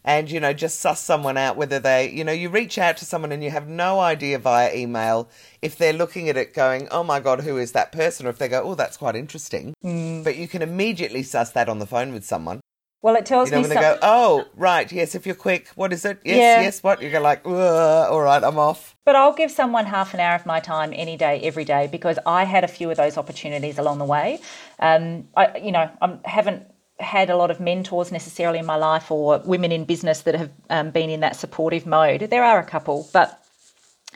[0.04, 3.04] And, you know, just suss someone out whether they, you know, you reach out to
[3.04, 5.28] someone and you have no idea via email
[5.62, 8.26] if they're looking at it going, oh my God, who is that person?
[8.26, 9.74] Or if they go, oh, that's quite interesting.
[9.84, 10.24] Mm.
[10.24, 12.60] But you can immediately suss that on the phone with someone.
[13.02, 15.66] Well, it tells you know, me when they go, oh, right, yes, if you're quick,
[15.74, 16.20] what is it?
[16.24, 16.62] Yes, yeah.
[16.62, 17.02] yes, what?
[17.02, 18.94] You go like, all right, I'm off.
[19.04, 22.20] But I'll give someone half an hour of my time any day, every day, because
[22.24, 24.38] I had a few of those opportunities along the way.
[24.78, 26.62] Um, I, you know, I haven't
[27.00, 30.50] had a lot of mentors necessarily in my life or women in business that have
[30.70, 32.20] um, been in that supportive mode.
[32.30, 33.44] There are a couple, but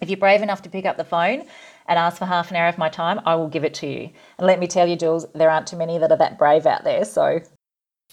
[0.01, 1.45] if you're brave enough to pick up the phone
[1.89, 4.11] and ask for half an hour of my time, I will give it to you.
[4.39, 6.85] And let me tell you, Jules, there aren't too many that are that brave out
[6.85, 7.05] there.
[7.05, 7.41] So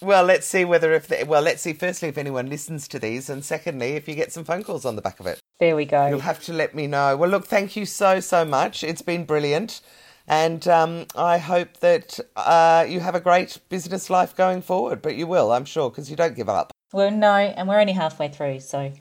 [0.02, 3.30] well, let's see whether if they, well, let's see firstly if anyone listens to these,
[3.30, 5.40] and secondly if you get some phone calls on the back of it.
[5.60, 6.08] There we go.
[6.08, 7.16] You'll have to let me know.
[7.16, 8.82] Well, look, thank you so so much.
[8.82, 9.80] It's been brilliant,
[10.26, 15.00] and um, I hope that uh, you have a great business life going forward.
[15.00, 16.72] But you will, I'm sure, because you don't give up.
[16.92, 18.92] Well, no, and we're only halfway through, so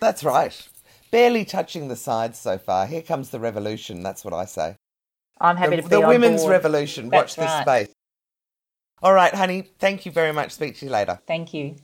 [0.00, 0.68] that's right.
[1.10, 2.86] Barely touching the sides so far.
[2.86, 4.02] Here comes the revolution.
[4.02, 4.76] That's what I say.
[5.40, 6.52] I'm happy the, to be the women's board.
[6.52, 7.08] revolution.
[7.08, 7.64] That's Watch right.
[7.64, 7.94] this space.
[9.02, 9.70] All right, honey.
[9.78, 10.52] Thank you very much.
[10.52, 11.20] Speak to you later.
[11.26, 11.76] Thank you.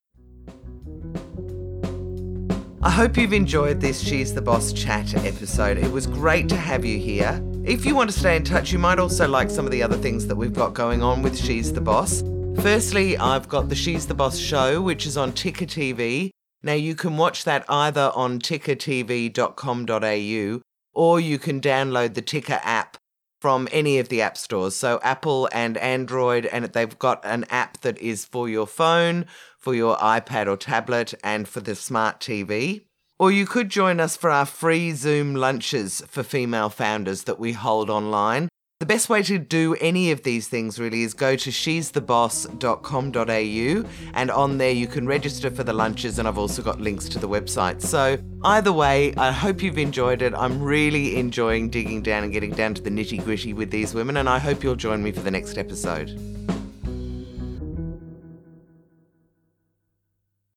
[2.82, 5.78] I hope you've enjoyed this She's the Boss chat episode.
[5.78, 7.42] It was great to have you here.
[7.64, 9.96] If you want to stay in touch, you might also like some of the other
[9.96, 12.22] things that we've got going on with She's the Boss.
[12.60, 16.30] Firstly, I've got the She's the Boss show, which is on Ticker TV.
[16.62, 20.60] Now, you can watch that either on tickertv.com.au
[20.94, 22.96] or you can download the Ticker app
[23.40, 24.74] from any of the app stores.
[24.74, 29.26] So Apple and Android, and they've got an app that is for your phone,
[29.58, 32.82] for your iPad or tablet, and for the smart TV.
[33.18, 37.52] Or you could join us for our free Zoom lunches for female founders that we
[37.52, 38.48] hold online.
[38.78, 44.30] The best way to do any of these things really is go to she'stheboss.com.au and
[44.30, 47.26] on there you can register for the lunches and I've also got links to the
[47.26, 47.80] website.
[47.80, 50.34] So either way, I hope you've enjoyed it.
[50.34, 54.18] I'm really enjoying digging down and getting down to the nitty gritty with these women
[54.18, 56.35] and I hope you'll join me for the next episode.